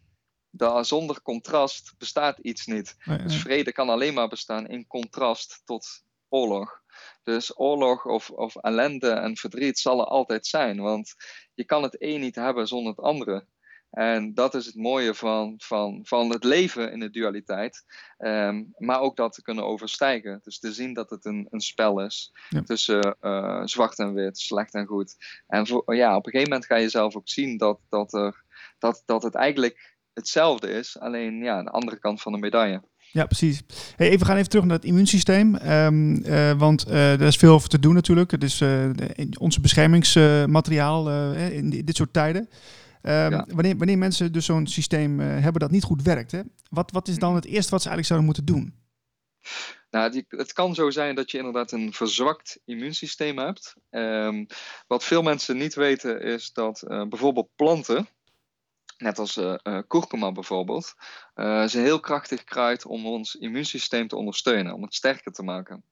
Da, 0.52 0.84
zonder 0.84 1.22
contrast 1.22 1.94
bestaat 1.98 2.38
iets 2.38 2.66
niet. 2.66 2.96
Dus 3.24 3.36
vrede 3.36 3.72
kan 3.72 3.90
alleen 3.90 4.14
maar 4.14 4.28
bestaan 4.28 4.68
in 4.68 4.88
contrast 4.88 5.62
tot 5.66 6.04
oorlog. 6.30 6.82
Dus 7.24 7.60
oorlog 7.60 8.06
of, 8.06 8.30
of 8.30 8.56
ellende 8.56 9.10
en 9.10 9.38
verdriet 9.38 9.80
zal 9.80 10.00
er 10.00 10.06
altijd 10.06 10.48
zijn, 10.48 10.80
want 10.80 11.16
je 11.54 11.64
kan 11.64 11.84
het 11.84 11.96
een 12.00 12.20
niet 12.20 12.36
hebben 12.36 12.68
zonder 12.68 12.92
het 12.92 13.06
andere. 13.06 13.46
En 13.92 14.34
dat 14.34 14.54
is 14.54 14.66
het 14.66 14.76
mooie 14.76 15.14
van, 15.14 15.56
van, 15.58 16.00
van 16.04 16.30
het 16.30 16.44
leven 16.44 16.92
in 16.92 17.00
de 17.00 17.10
dualiteit. 17.10 17.86
Um, 18.18 18.74
maar 18.78 19.00
ook 19.00 19.16
dat 19.16 19.34
te 19.34 19.42
kunnen 19.42 19.66
overstijgen. 19.66 20.40
Dus 20.44 20.60
te 20.60 20.74
zien 20.74 20.94
dat 20.94 21.10
het 21.10 21.26
een, 21.26 21.48
een 21.50 21.60
spel 21.60 22.02
is 22.02 22.32
tussen 22.66 23.18
uh, 23.22 23.62
zwart 23.66 24.00
en 24.00 24.14
wit, 24.14 24.40
slecht 24.40 24.74
en 24.74 24.86
goed. 24.86 25.16
En 25.48 25.68
voor, 25.68 25.96
ja, 25.96 26.16
op 26.16 26.26
een 26.26 26.32
gegeven 26.32 26.52
moment 26.52 26.70
ga 26.70 26.76
je 26.76 26.90
zelf 26.90 27.16
ook 27.16 27.30
zien 27.30 27.58
dat, 27.58 27.80
dat, 27.90 28.14
er, 28.14 28.44
dat, 28.80 29.04
dat 29.06 29.24
het 29.24 29.36
eigenlijk 29.36 29.90
hetzelfde 30.13 30.69
is, 30.69 31.00
alleen 31.00 31.43
ja, 31.43 31.63
de 31.63 31.69
andere 31.69 32.00
kant 32.00 32.21
van 32.21 32.32
de 32.32 32.38
medaille. 32.38 32.89
Ja, 33.12 33.26
precies. 33.26 33.62
Hey, 33.95 34.08
even, 34.08 34.19
we 34.19 34.26
gaan 34.26 34.38
even 34.38 34.50
terug 34.50 34.65
naar 34.65 34.76
het 34.76 34.86
immuunsysteem. 34.86 35.56
Um, 35.56 36.26
uh, 36.26 36.52
want 36.52 36.88
uh, 36.88 37.13
er 37.13 37.28
is 37.28 37.36
veel 37.36 37.54
over 37.54 37.69
te 37.69 37.80
doen 37.80 37.93
natuurlijk. 37.93 38.32
Het 38.32 38.43
is 38.43 38.62
uh, 38.62 38.89
onze 39.39 39.62
beschermingsmateriaal 39.62 41.34
in 41.34 41.69
dit 41.69 41.95
soort 41.95 42.13
tijden. 42.13 42.50
Um, 43.02 43.45
wanneer, 43.47 43.78
wanneer 43.78 43.97
mensen 43.97 44.32
dus 44.32 44.45
zo'n 44.45 44.67
systeem 44.67 45.19
hebben 45.19 45.62
dat 45.62 45.71
niet 45.71 45.84
goed 45.84 46.02
werkt, 46.02 46.32
hè? 46.32 46.41
Wat, 46.69 46.91
wat 46.91 47.08
is 47.08 47.17
dan 47.17 47.36
het 47.36 47.45
eerste 47.45 47.71
wat 47.71 47.82
ze 47.82 47.89
eigenlijk 47.89 48.08
zouden 48.08 48.26
moeten 48.26 48.45
doen? 48.45 48.74
Nou, 49.89 50.12
die, 50.12 50.26
het 50.28 50.54
kan 50.54 50.76
zo 50.76 50.89
zijn 50.89 51.15
dat 51.15 51.32
je 51.32 51.38
inderdaad 51.38 51.71
een 51.71 51.93
verzwakt 51.93 52.60
immuunsysteem 52.65 53.38
hebt. 53.38 53.76
Um, 53.89 54.47
wat 54.88 55.04
veel 55.04 55.21
mensen 55.21 55.58
niet 55.58 55.74
weten 55.74 56.21
is 56.21 56.52
dat 56.54 56.84
bijvoorbeeld 56.88 57.50
planten, 57.56 58.08
net 59.02 59.20
als 59.20 59.38
uh, 59.38 59.56
kurkuma 59.88 60.32
bijvoorbeeld, 60.32 60.94
uh, 61.36 61.64
is 61.64 61.74
een 61.74 61.84
heel 61.84 62.00
krachtig 62.00 62.44
kruid 62.44 62.86
om 62.86 63.06
ons 63.06 63.36
immuunsysteem 63.36 64.08
te 64.08 64.16
ondersteunen, 64.16 64.74
om 64.74 64.82
het 64.82 64.94
sterker 64.94 65.32
te 65.32 65.44
maken. 65.44 65.84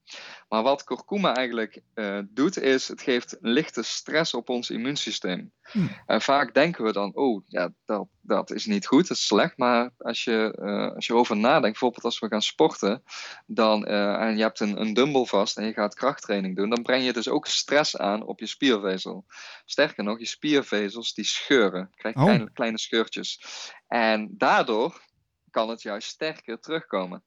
Maar 0.50 0.64
wat 0.64 0.84
kurkuma 0.84 1.36
eigenlijk 1.36 1.82
uh, 1.96 2.20
doet, 2.30 2.62
is 2.62 2.88
het 2.88 3.02
geeft 3.02 3.38
lichte 3.42 3.84
stress 3.84 4.34
op 4.34 4.50
ons 4.50 4.70
immuunsysteem. 4.70 5.52
Hmm. 5.62 5.90
En 6.06 6.22
vaak 6.22 6.54
denken 6.54 6.84
we 6.84 6.92
dan, 6.92 7.16
oh, 7.16 7.44
ja, 7.48 7.74
dat, 7.86 8.08
dat 8.22 8.52
is 8.52 8.66
niet 8.66 8.88
goed, 8.88 9.08
dat 9.08 9.18
is 9.18 9.28
slecht. 9.28 9.58
Maar 9.58 9.90
als 9.98 10.24
je, 10.24 10.58
uh, 10.62 10.96
als 10.96 11.08
je 11.08 11.14
erover 11.14 11.38
nadenkt, 11.38 11.70
bijvoorbeeld 11.70 12.04
als 12.04 12.20
we 12.20 12.28
gaan 12.28 12.42
sporten, 12.42 13.04
dan, 13.46 13.86
en 13.86 14.38
je 14.38 14.42
hebt 14.42 14.60
een, 14.60 14.82
een 14.82 14.94
dumbbell 14.94 15.26
vast 15.26 15.58
en 15.58 15.66
je 15.66 15.74
gaat 15.74 15.96
krachttraining 15.96 16.56
doen, 16.56 16.70
dan 16.70 16.82
breng 16.82 17.04
je 17.04 17.14
dus 17.14 17.30
ook 17.30 17.48
stress 17.48 17.98
aan 17.98 18.26
op 18.26 18.40
je 18.40 18.46
spiervezel. 18.46 19.26
Sterker 19.66 20.04
nog, 20.04 20.20
je 20.20 20.26
spiervezels 20.26 21.14
die 21.14 21.26
scheuren, 21.26 21.92
krijg 21.96 22.16
je 22.16 22.20
oh. 22.20 22.26
kleine, 22.26 22.52
kleine 22.52 22.80
scheurtjes. 22.80 23.42
En 23.88 24.30
daardoor 24.38 25.02
kan 25.52 25.70
het 25.70 25.82
juist 25.82 26.08
sterker 26.08 26.60
terugkomen. 26.60 27.24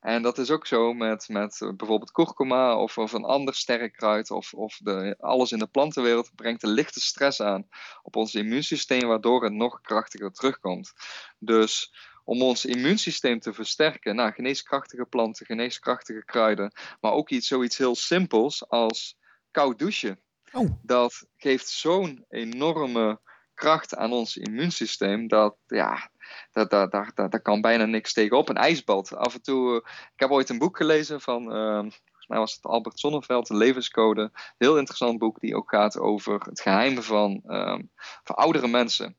En 0.00 0.22
dat 0.22 0.38
is 0.38 0.50
ook 0.50 0.66
zo 0.66 0.92
met, 0.92 1.28
met 1.28 1.58
bijvoorbeeld 1.76 2.10
kurkuma 2.10 2.76
of, 2.76 2.98
of 2.98 3.12
een 3.12 3.24
ander 3.24 3.54
sterk 3.54 3.92
kruid 3.92 4.30
of, 4.30 4.54
of 4.54 4.78
de, 4.82 5.16
alles 5.18 5.52
in 5.52 5.58
de 5.58 5.66
plantenwereld 5.66 6.30
brengt 6.34 6.62
een 6.62 6.70
lichte 6.70 7.00
stress 7.00 7.40
aan 7.40 7.68
op 8.02 8.16
ons 8.16 8.34
immuunsysteem, 8.34 9.08
waardoor 9.08 9.44
het 9.44 9.52
nog 9.52 9.80
krachtiger 9.80 10.32
terugkomt. 10.32 10.92
Dus 11.38 11.92
om 12.24 12.42
ons 12.42 12.64
immuunsysteem 12.64 13.40
te 13.40 13.52
versterken, 13.52 14.16
nou, 14.16 14.32
geneeskrachtige 14.32 15.04
planten, 15.04 15.46
geneeskrachtige 15.46 16.24
kruiden, 16.24 16.72
maar 17.00 17.12
ook 17.12 17.30
iets, 17.30 17.46
zoiets 17.46 17.78
heel 17.78 17.94
simpels 17.94 18.68
als 18.68 19.18
koud 19.50 19.78
douchen. 19.78 20.20
Oh. 20.52 20.70
Dat 20.82 21.26
geeft 21.36 21.68
zo'n 21.68 22.24
enorme 22.28 23.20
kracht 23.54 23.96
aan 23.96 24.12
ons 24.12 24.36
immuunsysteem 24.36 25.28
dat 25.28 25.56
ja, 25.66 26.10
daar, 26.52 26.68
daar, 26.68 27.10
daar, 27.14 27.42
kan 27.42 27.60
bijna 27.60 27.84
niks 27.84 28.12
tegenop. 28.12 28.48
Een 28.48 28.56
ijsbad. 28.56 29.16
Af 29.16 29.34
en 29.34 29.42
toe, 29.42 29.76
ik 30.14 30.20
heb 30.20 30.30
ooit 30.30 30.48
een 30.48 30.58
boek 30.58 30.76
gelezen 30.76 31.20
van, 31.20 31.42
uh, 31.56 31.78
volgens 31.78 32.26
mij 32.26 32.38
was 32.38 32.54
het 32.54 32.64
Albert 32.64 32.98
Sonneveld, 32.98 33.46
de 33.46 33.56
Levenscode. 33.56 34.30
Heel 34.58 34.78
interessant 34.78 35.18
boek 35.18 35.40
die 35.40 35.56
ook 35.56 35.70
gaat 35.70 35.98
over 35.98 36.40
het 36.40 36.60
geheim 36.60 37.02
van, 37.02 37.42
uh, 37.46 37.78
van 38.24 38.36
oudere 38.36 38.68
mensen. 38.68 39.16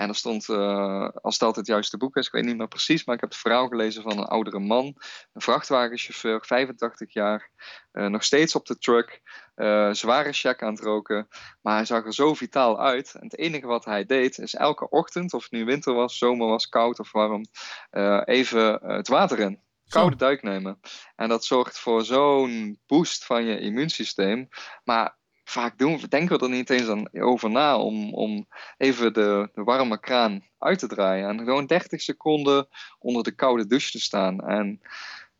En 0.00 0.08
er 0.08 0.14
stond, 0.14 0.48
uh, 0.48 1.08
als 1.08 1.38
dat 1.38 1.56
het 1.56 1.66
juiste 1.66 1.96
boek 1.96 2.16
is, 2.16 2.26
ik 2.26 2.32
weet 2.32 2.44
niet 2.44 2.56
meer 2.56 2.68
precies, 2.68 3.04
maar 3.04 3.14
ik 3.14 3.20
heb 3.20 3.30
het 3.30 3.38
verhaal 3.38 3.68
gelezen 3.68 4.02
van 4.02 4.18
een 4.18 4.24
oudere 4.24 4.58
man, 4.58 4.84
een 5.32 5.40
vrachtwagenchauffeur, 5.40 6.44
85 6.46 7.12
jaar, 7.12 7.50
uh, 7.92 8.06
nog 8.06 8.24
steeds 8.24 8.54
op 8.54 8.66
de 8.66 8.78
truck, 8.78 9.20
uh, 9.56 9.92
zware 9.92 10.32
check 10.32 10.62
aan 10.62 10.72
het 10.72 10.82
roken, 10.82 11.28
maar 11.62 11.74
hij 11.74 11.84
zag 11.84 12.04
er 12.04 12.14
zo 12.14 12.34
vitaal 12.34 12.80
uit. 12.80 13.14
En 13.14 13.24
het 13.24 13.38
enige 13.38 13.66
wat 13.66 13.84
hij 13.84 14.04
deed, 14.04 14.38
is 14.38 14.54
elke 14.54 14.88
ochtend, 14.88 15.34
of 15.34 15.42
het 15.42 15.52
nu 15.52 15.64
winter 15.64 15.94
was, 15.94 16.18
zomer 16.18 16.46
was, 16.46 16.68
koud 16.68 16.98
of 16.98 17.12
warm, 17.12 17.44
even 18.24 18.80
het 18.82 19.08
water 19.08 19.38
in 19.38 19.62
koude 19.90 20.16
duik 20.16 20.42
nemen. 20.42 20.80
En 21.16 21.28
dat 21.28 21.44
zorgt 21.44 21.78
voor 21.78 22.04
zo'n 22.04 22.80
boost 22.86 23.24
van 23.24 23.44
je 23.44 23.60
immuunsysteem. 23.60 24.48
Maar 24.84 25.18
vaak 25.50 25.78
doen, 25.78 26.00
denken 26.08 26.38
we 26.38 26.44
er 26.44 26.50
niet 26.50 26.70
eens 26.70 26.88
aan, 26.88 27.12
over 27.12 27.50
na 27.50 27.78
om, 27.78 28.14
om 28.14 28.46
even 28.76 29.12
de, 29.12 29.48
de 29.54 29.62
warme 29.62 30.00
kraan 30.00 30.44
uit 30.58 30.78
te 30.78 30.86
draaien. 30.86 31.28
En 31.28 31.38
gewoon 31.38 31.66
30 31.66 32.00
seconden 32.00 32.68
onder 32.98 33.22
de 33.22 33.34
koude 33.34 33.66
douche 33.66 33.90
te 33.90 34.00
staan. 34.00 34.40
En 34.40 34.80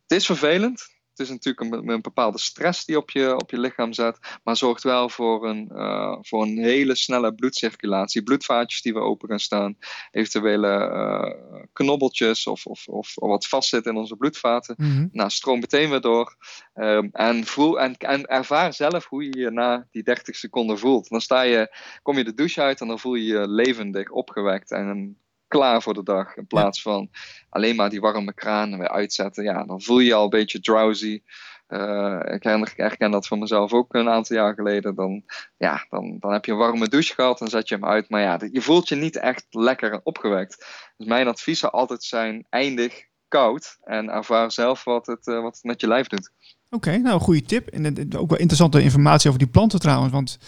het 0.03 0.19
is 0.19 0.27
vervelend 0.27 1.00
is 1.21 1.29
natuurlijk 1.29 1.73
een, 1.73 1.89
een, 1.89 2.01
bepaalde 2.01 2.39
stress 2.39 2.85
die 2.85 2.97
op 2.97 3.11
je, 3.11 3.37
op 3.37 3.51
je 3.51 3.59
lichaam 3.59 3.93
zet, 3.93 4.19
maar 4.43 4.57
zorgt 4.57 4.83
wel 4.83 5.09
voor 5.09 5.49
een, 5.49 5.71
uh, 5.73 6.17
voor 6.21 6.43
een 6.43 6.59
hele 6.59 6.95
snelle 6.95 7.35
bloedcirculatie. 7.35 8.23
Bloedvaatjes 8.23 8.83
die 8.83 8.93
we 8.93 9.01
open 9.01 9.29
gaan 9.29 9.39
staan, 9.39 9.77
eventuele 10.11 10.91
uh, 10.93 11.63
knobbeltjes 11.73 12.47
of, 12.47 12.67
of, 12.67 12.89
of, 12.89 13.13
wat 13.15 13.47
vastzit 13.47 13.87
in 13.87 13.97
onze 13.97 14.17
bloedvaten. 14.17 14.75
Mm 14.79 15.09
Nou, 15.13 15.31
stroom 15.31 15.59
meteen 15.59 15.91
weer 15.91 16.01
door. 16.01 16.37
Um, 16.75 17.09
en, 17.13 17.45
voel, 17.45 17.81
en, 17.81 17.97
en 17.97 18.27
ervaar 18.27 18.75
zelf 18.75 19.07
hoe 19.07 19.25
je 19.25 19.39
je 19.39 19.51
na 19.51 19.87
die 19.91 20.03
30 20.03 20.37
seconden 20.37 20.79
voelt. 20.79 21.09
Dan 21.09 21.21
sta 21.21 21.43
je, 21.43 21.77
kom 22.03 22.17
je 22.17 22.25
de 22.25 22.35
douche 22.35 22.61
uit 22.63 22.81
en 22.81 22.89
dan 22.89 22.99
voel 22.99 23.15
je 23.15 23.25
je 23.25 23.49
levendig, 23.49 24.11
opgewekt 24.11 24.71
en 24.71 25.17
klaar 25.51 25.83
voor 25.83 25.95
de 25.95 26.03
dag. 26.03 26.37
In 26.37 26.47
plaats 26.47 26.83
van 26.83 27.11
alleen 27.49 27.77
maar 27.77 27.91
die 27.91 28.01
warme 28.01 28.35
kraan 28.35 28.79
weer 28.79 28.89
uitzetten. 28.89 29.45
Ja, 29.45 29.65
dan 29.65 29.83
voel 29.83 29.99
je 29.99 30.07
je 30.07 30.15
al 30.15 30.25
een 30.25 30.31
beetje 30.31 30.61
drowsy. 30.61 31.23
Uh, 31.69 32.21
ik, 32.25 32.43
herken, 32.77 33.11
dat 33.11 33.27
van 33.27 33.39
mezelf 33.39 33.73
ook 33.73 33.95
een 33.95 34.09
aantal 34.09 34.37
jaar 34.37 34.55
geleden. 34.55 34.95
Dan, 34.95 35.23
ja, 35.57 35.87
dan, 35.91 36.17
dan 36.21 36.33
heb 36.33 36.45
je 36.45 36.53
een 36.53 36.59
warme 36.59 36.89
douche 36.89 37.15
gehad, 37.15 37.39
dan 37.39 37.49
zet 37.49 37.69
je 37.69 37.75
hem 37.75 37.85
uit. 37.85 38.09
Maar 38.09 38.21
ja, 38.21 38.39
je 38.53 38.61
voelt 38.61 38.89
je 38.89 38.95
niet 38.97 39.17
echt 39.17 39.47
lekker 39.51 39.93
en 39.93 40.01
opgewekt. 40.03 40.57
Dus 40.97 41.07
mijn 41.07 41.29
advies 41.29 41.59
zou 41.59 41.73
altijd 41.73 42.03
zijn: 42.03 42.47
eindig 42.49 43.05
koud 43.29 43.79
en 43.85 44.11
ervaar 44.11 44.53
zelf 44.53 44.85
wat 44.85 45.07
het, 45.07 45.27
uh, 45.27 45.43
wat 45.43 45.55
het 45.55 45.65
met 45.65 45.81
je 45.81 45.89
lijf 45.89 46.07
doet. 46.07 46.31
Oké, 46.71 46.97
nou 46.97 47.15
een 47.15 47.21
goede 47.21 47.43
tip. 47.43 47.69
En 47.69 48.17
ook 48.17 48.31
wel 48.31 48.39
interessante 48.39 48.83
informatie 48.83 49.29
over 49.29 49.43
die 49.43 49.51
planten 49.51 49.81
trouwens. 49.81 50.13
Want 50.13 50.39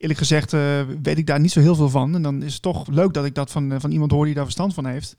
eerlijk 0.00 0.18
gezegd 0.18 0.52
uh, 0.52 0.82
weet 1.02 1.18
ik 1.18 1.26
daar 1.26 1.40
niet 1.40 1.52
zo 1.52 1.60
heel 1.60 1.74
veel 1.74 1.88
van. 1.88 2.14
En 2.14 2.22
dan 2.22 2.42
is 2.42 2.52
het 2.52 2.62
toch 2.62 2.86
leuk 2.86 3.12
dat 3.12 3.24
ik 3.24 3.34
dat 3.34 3.50
van, 3.50 3.72
eh, 3.72 3.80
van 3.80 3.90
iemand 3.90 4.10
hoor 4.10 4.24
die 4.24 4.34
daar 4.34 4.44
verstand 4.44 4.74
van 4.74 4.86
heeft. 4.86 5.16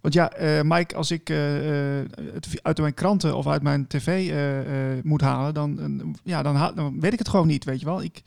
Want 0.00 0.14
ja, 0.14 0.40
uh, 0.40 0.60
Mike, 0.62 0.94
als 0.94 1.10
ik 1.10 1.28
het 1.28 2.48
uit 2.62 2.78
mijn 2.78 2.94
kranten 2.94 3.36
of 3.36 3.46
uit 3.46 3.62
mijn 3.62 3.86
tv 3.86 4.32
moet 5.02 5.20
halen, 5.20 5.54
dan, 5.54 6.16
ja, 6.24 6.42
dan, 6.42 6.72
dan, 6.74 7.00
weet 7.00 7.12
ik 7.12 7.18
het 7.18 7.28
gewoon 7.28 7.46
niet, 7.46 7.64
weet 7.64 7.80
je 7.80 7.86
wel. 7.86 8.02
Ik, 8.02 8.22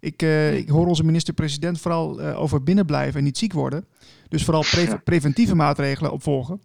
ik, 0.00 0.22
ik 0.52 0.68
hoor 0.68 0.86
onze 0.86 1.04
minister-president 1.04 1.80
vooral 1.80 2.20
over 2.20 2.62
binnenblijven 2.62 3.18
en 3.18 3.24
niet 3.24 3.38
ziek 3.38 3.52
worden. 3.52 3.84
Dus 4.28 4.44
vooral 4.44 4.64
preventieve 5.04 5.54
maatregelen 5.54 6.12
opvolgen. 6.12 6.60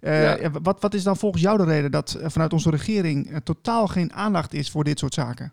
Ja. 0.00 0.50
wat, 0.62 0.80
wat 0.80 0.94
is 0.94 1.02
dan 1.02 1.16
volgens 1.16 1.42
jou 1.42 1.56
de 1.58 1.64
reden 1.64 1.90
dat 1.90 2.18
vanuit 2.22 2.52
onze 2.52 2.70
regering 2.70 3.40
totaal 3.44 3.86
geen 3.86 4.12
aandacht 4.12 4.54
is 4.54 4.70
voor 4.70 4.84
dit 4.84 4.98
soort 4.98 5.14
zaken? 5.14 5.52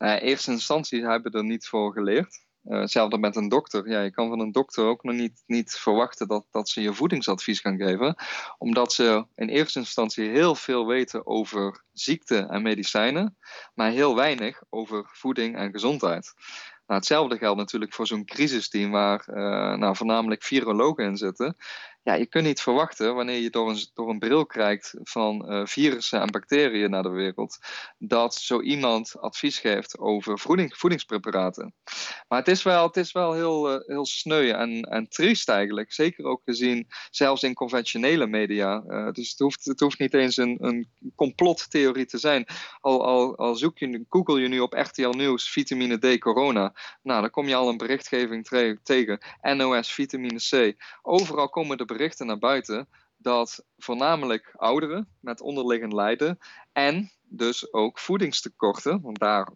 Uh, 0.00 0.22
eerste 0.22 0.50
instantie 0.50 1.06
hebben 1.06 1.32
er 1.32 1.44
niet 1.44 1.66
voor 1.66 1.92
geleerd. 1.92 2.44
Uh, 2.64 2.80
hetzelfde 2.80 3.18
met 3.18 3.36
een 3.36 3.48
dokter. 3.48 3.88
Ja, 3.88 4.00
je 4.00 4.10
kan 4.10 4.28
van 4.28 4.40
een 4.40 4.52
dokter 4.52 4.84
ook 4.84 5.02
nog 5.02 5.14
niet, 5.14 5.42
niet 5.46 5.72
verwachten 5.72 6.28
dat, 6.28 6.46
dat 6.50 6.68
ze 6.68 6.82
je 6.82 6.94
voedingsadvies 6.94 7.60
gaan 7.60 7.76
geven, 7.76 8.14
omdat 8.58 8.92
ze 8.92 9.26
in 9.34 9.48
eerste 9.48 9.78
instantie 9.78 10.28
heel 10.28 10.54
veel 10.54 10.86
weten 10.86 11.26
over 11.26 11.84
ziekte 11.92 12.36
en 12.36 12.62
medicijnen, 12.62 13.36
maar 13.74 13.90
heel 13.90 14.14
weinig 14.14 14.62
over 14.68 15.08
voeding 15.12 15.56
en 15.56 15.70
gezondheid. 15.70 16.32
Nou, 16.86 17.02
hetzelfde 17.02 17.38
geldt 17.38 17.58
natuurlijk 17.58 17.94
voor 17.94 18.06
zo'n 18.06 18.24
crisisteam 18.24 18.90
waar 18.90 19.24
uh, 19.28 19.34
nou, 19.78 19.96
voornamelijk 19.96 20.42
virologen 20.42 21.04
in 21.04 21.16
zitten 21.16 21.56
ja, 22.02 22.14
je 22.14 22.26
kunt 22.26 22.44
niet 22.44 22.60
verwachten 22.60 23.14
wanneer 23.14 23.38
je 23.38 23.50
door 23.50 23.70
een, 23.70 23.86
door 23.94 24.08
een 24.10 24.18
bril 24.18 24.46
kijkt 24.46 24.94
van 25.02 25.52
uh, 25.52 25.66
virussen 25.66 26.20
en 26.20 26.30
bacteriën 26.30 26.90
naar 26.90 27.02
de 27.02 27.08
wereld, 27.08 27.58
dat 27.98 28.34
zo 28.34 28.60
iemand 28.60 29.16
advies 29.20 29.58
geeft 29.58 29.98
over 29.98 30.38
voeding, 30.38 30.76
voedingspreparaten. 30.76 31.74
Maar 32.28 32.38
het 32.38 32.48
is 32.48 32.62
wel, 32.62 32.86
het 32.86 32.96
is 32.96 33.12
wel 33.12 33.32
heel, 33.32 33.74
uh, 33.74 33.86
heel 33.86 34.06
sneu 34.06 34.50
en, 34.50 34.82
en 34.82 35.08
triest 35.08 35.48
eigenlijk. 35.48 35.92
Zeker 35.92 36.24
ook 36.24 36.42
gezien, 36.44 36.86
zelfs 37.10 37.42
in 37.42 37.54
conventionele 37.54 38.26
media. 38.26 38.82
Uh, 38.86 39.12
dus 39.12 39.30
het 39.30 39.38
hoeft, 39.38 39.64
het 39.64 39.80
hoeft 39.80 39.98
niet 39.98 40.14
eens 40.14 40.36
een, 40.36 40.56
een 40.60 40.88
complottheorie 41.14 42.06
te 42.06 42.18
zijn. 42.18 42.46
Al, 42.80 43.04
al, 43.04 43.36
al 43.36 43.54
zoek 43.54 43.78
je, 43.78 44.04
google 44.08 44.40
je 44.40 44.48
nu 44.48 44.60
op 44.60 44.72
RTL 44.72 45.08
Nieuws 45.08 45.50
vitamine 45.50 45.98
D 45.98 46.18
corona. 46.18 46.74
Nou, 47.02 47.20
dan 47.20 47.30
kom 47.30 47.48
je 47.48 47.54
al 47.54 47.68
een 47.68 47.76
berichtgeving 47.76 48.46
tegen. 48.82 49.18
NOS 49.42 49.92
vitamine 49.92 50.40
C. 50.50 50.74
Overal 51.02 51.48
komen 51.48 51.76
de 51.76 51.84
berichten 51.92 52.26
naar 52.26 52.38
buiten 52.38 52.88
dat 53.16 53.64
voornamelijk 53.78 54.52
ouderen 54.56 55.08
met 55.20 55.40
onderliggend 55.40 55.92
lijden 55.92 56.38
en 56.72 57.10
dus 57.22 57.72
ook 57.72 57.98
voedingstekorten, 57.98 59.00
want 59.02 59.18
daar, 59.18 59.48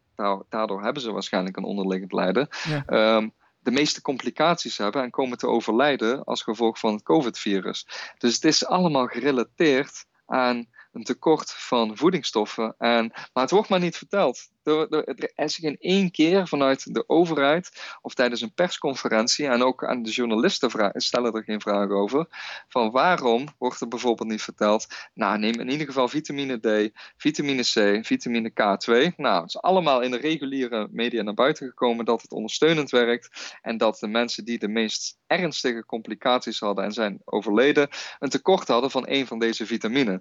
daardoor 0.48 0.82
hebben 0.82 1.02
ze 1.02 1.12
waarschijnlijk 1.12 1.56
een 1.56 1.64
onderliggend 1.64 2.12
lijden, 2.12 2.48
ehm, 2.86 3.28
de 3.58 3.70
meeste 3.70 4.02
complicaties 4.02 4.78
hebben 4.78 5.02
en 5.02 5.10
komen 5.10 5.38
te 5.38 5.46
overlijden 5.46 6.24
als 6.24 6.42
gevolg 6.42 6.78
van 6.78 6.92
het 6.92 7.02
COVID-virus. 7.02 7.86
Dus 8.18 8.34
het 8.34 8.44
is 8.44 8.66
allemaal 8.66 9.06
gerelateerd 9.06 10.06
aan 10.26 10.66
een 10.92 11.04
tekort 11.04 11.50
van 11.50 11.96
voedingsstoffen. 11.96 12.74
En, 12.78 13.12
maar 13.32 13.42
het 13.42 13.50
wordt 13.50 13.68
maar 13.68 13.80
niet 13.80 13.96
verteld. 13.96 14.48
Er, 14.64 15.32
is 15.34 15.56
geen 15.56 15.76
één 15.80 16.10
keer 16.10 16.48
vanuit 16.48 16.94
de 16.94 17.08
overheid 17.08 17.96
of 18.02 18.14
tijdens 18.14 18.40
een 18.40 18.54
persconferentie 18.54 19.46
en 19.46 19.62
ook 19.62 19.84
aan 19.84 20.02
de 20.02 20.10
journalisten 20.10 20.92
stellen 20.94 21.32
er 21.32 21.44
geen 21.44 21.60
vragen 21.60 21.94
over. 21.94 22.26
Van 22.68 22.90
waarom 22.90 23.48
wordt 23.58 23.80
er 23.80 23.88
bijvoorbeeld 23.88 24.28
niet 24.28 24.42
verteld? 24.42 24.86
Nou, 25.14 25.38
neem 25.38 25.60
in 25.60 25.70
ieder 25.70 25.86
geval 25.86 26.08
vitamine 26.08 26.58
D, 26.58 26.98
vitamine 27.16 27.62
C, 27.62 28.06
vitamine 28.06 28.50
K2. 28.50 29.14
Nou, 29.16 29.40
het 29.40 29.48
is 29.48 29.60
allemaal 29.60 30.00
in 30.00 30.10
de 30.10 30.16
reguliere 30.16 30.88
media 30.90 31.22
naar 31.22 31.34
buiten 31.34 31.68
gekomen 31.68 32.04
dat 32.04 32.22
het 32.22 32.32
ondersteunend 32.32 32.90
werkt 32.90 33.56
en 33.62 33.76
dat 33.76 33.98
de 33.98 34.08
mensen 34.08 34.44
die 34.44 34.58
de 34.58 34.68
meest 34.68 35.18
ernstige 35.26 35.86
complicaties 35.86 36.60
hadden 36.60 36.84
en 36.84 36.92
zijn 36.92 37.20
overleden, 37.24 37.88
een 38.18 38.28
tekort 38.28 38.68
hadden 38.68 38.90
van 38.90 39.08
een 39.08 39.26
van 39.26 39.38
deze 39.38 39.66
vitamine. 39.66 40.20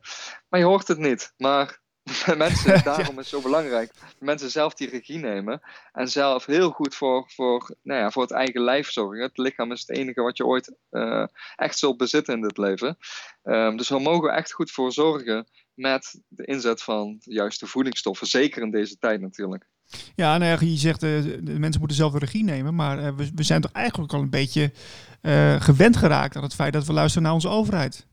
Maar 0.50 0.60
je 0.60 0.66
hoort 0.66 0.88
het 0.88 0.98
niet. 0.98 1.34
Maar 1.38 1.82
mensen, 2.38 2.84
daarom 2.84 3.10
is 3.10 3.16
het 3.16 3.28
zo 3.28 3.42
belangrijk. 3.42 3.92
Mensen 4.20 4.52
zelf 4.52 4.74
die 4.74 4.90
regie 4.90 5.18
nemen. 5.18 5.62
En 5.92 6.08
zelf 6.08 6.46
heel 6.46 6.70
goed 6.70 6.96
voor, 6.96 7.32
voor, 7.36 7.76
nou 7.82 8.00
ja, 8.00 8.12
voor 8.12 8.22
het 8.22 8.32
eigen 8.32 8.62
lijf 8.62 8.92
zorgen. 8.92 9.24
Het 9.24 9.38
lichaam 9.38 9.72
is 9.72 9.80
het 9.80 9.98
enige 9.98 10.22
wat 10.22 10.38
je 10.38 10.46
ooit 10.46 10.76
uh, 10.92 11.26
echt 11.56 11.78
zult 11.78 11.98
bezitten 11.98 12.34
in 12.34 12.42
dit 12.42 12.58
leven. 12.58 12.98
Um, 13.44 13.78
dus 13.78 13.90
we 13.90 14.00
mogen 14.00 14.34
echt 14.34 14.52
goed 14.52 14.72
voor 14.72 14.92
zorgen 14.92 15.48
met 15.74 16.22
de 16.28 16.46
inzet 16.46 16.84
van 16.84 17.18
de 17.20 17.34
juiste 17.34 17.68
voedingsstoffen. 17.68 18.28
Zeker 18.28 18.62
in 18.62 18.72
deze 18.72 18.98
tijd 18.98 19.22
natuurlijk. 19.22 19.68
Ja, 20.16 20.38
nou 20.38 20.66
je 20.66 20.78
zegt 20.78 21.04
uh, 21.04 21.24
de 21.42 21.60
mensen 21.60 21.80
moeten 21.80 21.98
zelf 21.98 22.12
de 22.12 22.20
regie 22.20 22.44
nemen. 22.44 22.76
Maar 22.76 23.00
uh, 23.00 23.16
we, 23.16 23.32
we, 23.36 23.44
zijn 23.44 23.62
toch 23.62 23.72
eigenlijk 23.72 24.14
al 24.14 24.22
een 24.22 24.30
beetje 24.30 24.72
gewend 25.60 25.98
geraakt 25.98 26.36
aan 26.36 26.44
het 26.44 26.56
feit 26.56 26.74
dat 26.74 26.86
we 26.86 26.94
luisteren 26.94 27.24
naar 27.24 27.34
onze 27.34 27.50
overheid. 27.50 28.08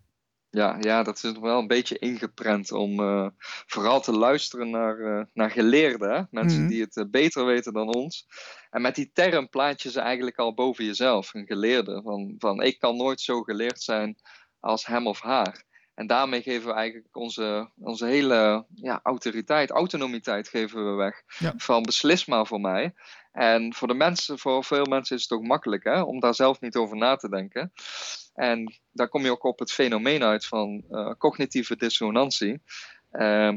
Ja, 0.50 0.76
ja, 0.80 1.02
dat 1.02 1.24
is 1.24 1.32
wel 1.38 1.58
een 1.58 1.66
beetje 1.66 1.98
ingeprent 1.98 2.72
om 2.72 3.00
uh, 3.00 3.28
vooral 3.66 4.00
te 4.00 4.12
luisteren 4.12 4.70
naar, 4.70 4.98
uh, 4.98 5.22
naar 5.32 5.50
geleerden. 5.50 6.28
Mensen 6.30 6.60
mhm. 6.60 6.68
die 6.68 6.80
het 6.82 6.96
uh, 6.96 7.04
beter 7.10 7.44
weten 7.44 7.72
dan 7.72 7.94
ons. 7.94 8.26
En 8.70 8.82
met 8.82 8.94
die 8.94 9.10
term 9.12 9.48
plaat 9.48 9.82
je 9.82 9.90
ze 9.90 10.00
eigenlijk 10.00 10.38
al 10.38 10.54
boven 10.54 10.84
jezelf, 10.84 11.34
een 11.34 11.46
geleerde. 11.46 12.02
Van, 12.02 12.34
van 12.38 12.62
ik 12.62 12.78
kan 12.78 12.96
nooit 12.96 13.20
zo 13.20 13.42
geleerd 13.42 13.82
zijn 13.82 14.16
als 14.60 14.86
hem 14.86 15.06
of 15.06 15.20
haar. 15.20 15.64
En 15.94 16.06
daarmee 16.06 16.42
geven 16.42 16.68
we 16.68 16.74
eigenlijk 16.74 17.16
onze, 17.16 17.70
onze 17.78 18.06
hele 18.06 18.66
ja, 18.74 19.00
autoriteit, 19.02 19.70
autonomiteit 19.70 20.48
geven 20.48 20.90
we 20.90 20.96
weg. 20.96 21.22
Van 21.56 21.82
beslis 21.82 22.26
maar 22.26 22.46
voor 22.46 22.60
mij. 22.60 22.94
En 23.32 23.74
voor 23.74 23.88
de 23.88 23.94
mensen, 23.94 24.38
voor 24.38 24.64
veel 24.64 24.84
mensen 24.84 25.16
is 25.16 25.22
het 25.22 25.32
ook 25.32 25.42
makkelijk 25.42 25.84
hè, 25.84 26.00
om 26.00 26.20
daar 26.20 26.34
zelf 26.34 26.60
niet 26.60 26.76
over 26.76 26.96
na 26.96 27.16
te 27.16 27.28
denken. 27.28 27.72
En 28.34 28.80
daar 28.92 29.08
kom 29.08 29.22
je 29.22 29.30
ook 29.30 29.44
op 29.44 29.58
het 29.58 29.72
fenomeen 29.72 30.22
uit 30.22 30.46
van 30.46 30.84
uh, 30.90 31.10
cognitieve 31.18 31.76
dissonantie. 31.76 32.62
Uh, 33.12 33.52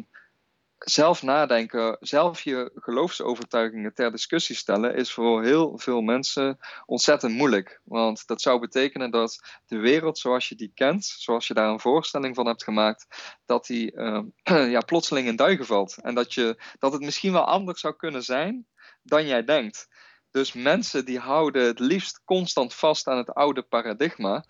zelf 0.78 1.24
nadenken, 1.24 1.98
zelf 2.00 2.42
je 2.42 2.72
geloofsovertuigingen 2.76 3.94
ter 3.94 4.12
discussie 4.12 4.56
stellen, 4.56 4.96
is 4.96 5.12
voor 5.12 5.44
heel 5.44 5.78
veel 5.78 6.02
mensen 6.02 6.58
ontzettend 6.86 7.34
moeilijk. 7.34 7.82
Want 7.84 8.28
dat 8.28 8.42
zou 8.42 8.60
betekenen 8.60 9.12
dat 9.12 9.60
de 9.66 9.78
wereld 9.78 10.18
zoals 10.18 10.50
je 10.50 10.56
die 10.56 10.72
kent, 10.74 11.06
zoals 11.06 11.48
je 11.48 11.54
daar 11.54 11.70
een 11.70 11.80
voorstelling 11.80 12.36
van 12.36 12.46
hebt 12.46 12.64
gemaakt, 12.64 13.08
dat 13.46 13.66
die 13.66 13.94
uh, 13.94 14.22
ja, 14.76 14.80
plotseling 14.80 15.28
in 15.28 15.36
duigen 15.36 15.66
valt. 15.66 15.98
En 16.02 16.16
dat, 16.16 16.34
je, 16.34 16.58
dat 16.80 16.94
het 16.94 17.02
misschien 17.02 17.32
wel 17.32 17.46
anders 17.46 17.80
zou 17.80 17.96
kunnen 17.96 18.24
zijn 18.24 18.68
dan 19.04 19.28
jij 19.28 19.44
denkt. 19.44 19.88
Dus 20.32 20.54
mensen 20.54 21.06
die 21.06 21.20
houden 21.20 21.66
het 21.66 21.80
liefst 21.80 22.22
constant 22.26 22.74
vast 22.74 23.08
aan 23.08 23.18
het 23.18 23.34
oude 23.34 23.62
paradigma. 23.62 24.44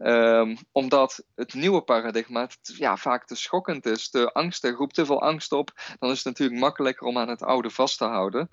Um, 0.00 0.56
omdat 0.72 1.24
het 1.34 1.54
nieuwe 1.54 1.82
paradigma 1.82 2.48
ja, 2.60 2.96
vaak 2.96 3.26
te 3.26 3.34
schokkend 3.34 3.86
is, 3.86 4.10
te 4.10 4.32
angstig, 4.32 4.76
roept 4.76 4.94
te 4.94 5.06
veel 5.06 5.22
angst 5.22 5.52
op. 5.52 5.70
Dan 5.98 6.10
is 6.10 6.16
het 6.16 6.26
natuurlijk 6.26 6.60
makkelijker 6.60 7.06
om 7.06 7.18
aan 7.18 7.28
het 7.28 7.42
oude 7.42 7.70
vast 7.70 7.98
te 7.98 8.04
houden. 8.04 8.48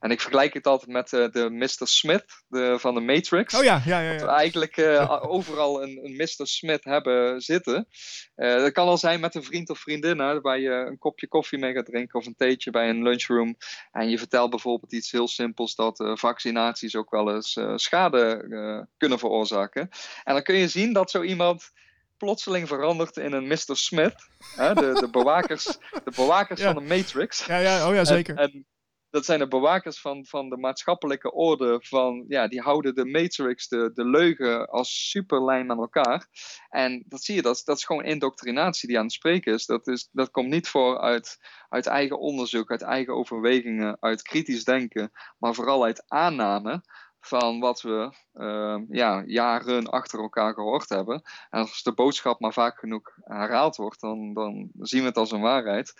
En 0.00 0.10
ik 0.10 0.20
vergelijk 0.20 0.54
het 0.54 0.66
altijd 0.66 0.90
met 0.90 1.12
uh, 1.12 1.30
de 1.30 1.50
Mr. 1.50 1.88
Smith 1.88 2.42
de, 2.48 2.76
van 2.78 2.94
de 2.94 3.00
Matrix. 3.00 3.54
Oh 3.54 3.64
ja, 3.64 3.82
ja, 3.84 4.00
ja. 4.00 4.10
ja. 4.10 4.18
Dat 4.18 4.28
we 4.28 4.34
eigenlijk 4.34 4.76
uh, 4.76 5.16
overal 5.20 5.82
een, 5.82 6.00
een 6.02 6.16
Mr. 6.16 6.46
Smith 6.46 6.84
hebben 6.84 7.40
zitten. 7.40 7.88
Uh, 8.36 8.54
dat 8.56 8.72
kan 8.72 8.86
al 8.86 8.98
zijn 8.98 9.20
met 9.20 9.34
een 9.34 9.44
vriend 9.44 9.70
of 9.70 9.78
vriendin, 9.78 10.18
hè, 10.18 10.40
waar 10.40 10.58
je 10.58 10.70
een 10.70 10.98
kopje 10.98 11.28
koffie 11.28 11.58
mee 11.58 11.72
gaat 11.72 11.86
drinken 11.86 12.18
of 12.18 12.26
een 12.26 12.36
theetje 12.36 12.70
bij 12.70 12.88
een 12.88 13.02
lunchroom. 13.02 13.56
En 13.92 14.10
je 14.10 14.18
vertelt 14.18 14.50
bijvoorbeeld 14.50 14.92
iets 14.92 15.10
heel 15.10 15.28
simpels 15.28 15.74
dat 15.74 16.12
vaccinaties 16.14 16.96
ook 16.96 17.10
wel 17.10 17.34
eens 17.34 17.58
schade 17.74 18.88
kunnen 18.96 19.18
veroorzaken. 19.18 19.88
En 20.24 20.34
dan 20.34 20.42
kun 20.42 20.54
je 20.54 20.68
zien 20.68 20.89
dat 20.92 21.10
zo 21.10 21.22
iemand 21.22 21.70
plotseling 22.16 22.68
verandert 22.68 23.16
in 23.16 23.32
een 23.32 23.46
Mr. 23.46 23.76
Smith. 23.76 24.14
Hè, 24.56 24.74
de, 24.74 24.92
de 25.00 25.08
bewakers, 25.10 25.64
de 26.04 26.12
bewakers 26.16 26.62
van 26.72 26.74
de 26.74 26.80
Matrix. 26.80 27.46
Ja, 27.46 27.58
ja, 27.58 27.88
oh 27.88 27.94
ja, 27.94 28.04
zeker. 28.04 28.36
En, 28.36 28.66
dat 29.10 29.24
zijn 29.24 29.38
de 29.38 29.48
bewakers 29.48 30.00
van, 30.00 30.26
van 30.26 30.48
de 30.48 30.56
maatschappelijke 30.56 31.32
orde. 31.32 31.78
Van, 31.82 32.24
ja, 32.28 32.48
die 32.48 32.60
houden 32.60 32.94
de 32.94 33.04
Matrix, 33.04 33.68
de, 33.68 33.90
de 33.94 34.04
leugen, 34.04 34.68
als 34.68 35.10
superlijn 35.10 35.70
aan 35.70 35.78
elkaar. 35.78 36.26
En 36.68 37.04
dat 37.06 37.22
zie 37.22 37.34
je, 37.34 37.42
dat, 37.42 37.62
dat 37.64 37.76
is 37.76 37.84
gewoon 37.84 38.04
indoctrinatie 38.04 38.88
die 38.88 38.98
aan 38.98 39.04
het 39.04 39.12
spreken 39.12 39.54
is. 39.54 39.66
Dat, 39.66 39.86
is, 39.86 40.08
dat 40.12 40.30
komt 40.30 40.48
niet 40.48 40.68
voor 40.68 41.00
uit, 41.00 41.38
uit 41.68 41.86
eigen 41.86 42.18
onderzoek, 42.18 42.70
uit 42.70 42.82
eigen 42.82 43.14
overwegingen, 43.14 43.96
uit 44.00 44.22
kritisch 44.22 44.64
denken, 44.64 45.10
maar 45.38 45.54
vooral 45.54 45.84
uit 45.84 46.04
aanname 46.06 46.82
van 47.20 47.60
wat 47.60 47.80
we 47.80 48.12
uh, 48.34 48.78
ja, 48.88 49.22
jaren 49.26 49.86
achter 49.86 50.20
elkaar 50.20 50.54
gehoord 50.54 50.88
hebben. 50.88 51.22
En 51.50 51.60
als 51.60 51.82
de 51.82 51.92
boodschap 51.92 52.40
maar 52.40 52.52
vaak 52.52 52.78
genoeg 52.78 53.18
herhaald 53.24 53.76
wordt, 53.76 54.00
dan, 54.00 54.34
dan 54.34 54.70
zien 54.78 55.00
we 55.00 55.06
het 55.06 55.16
als 55.16 55.30
een 55.30 55.40
waarheid. 55.40 55.94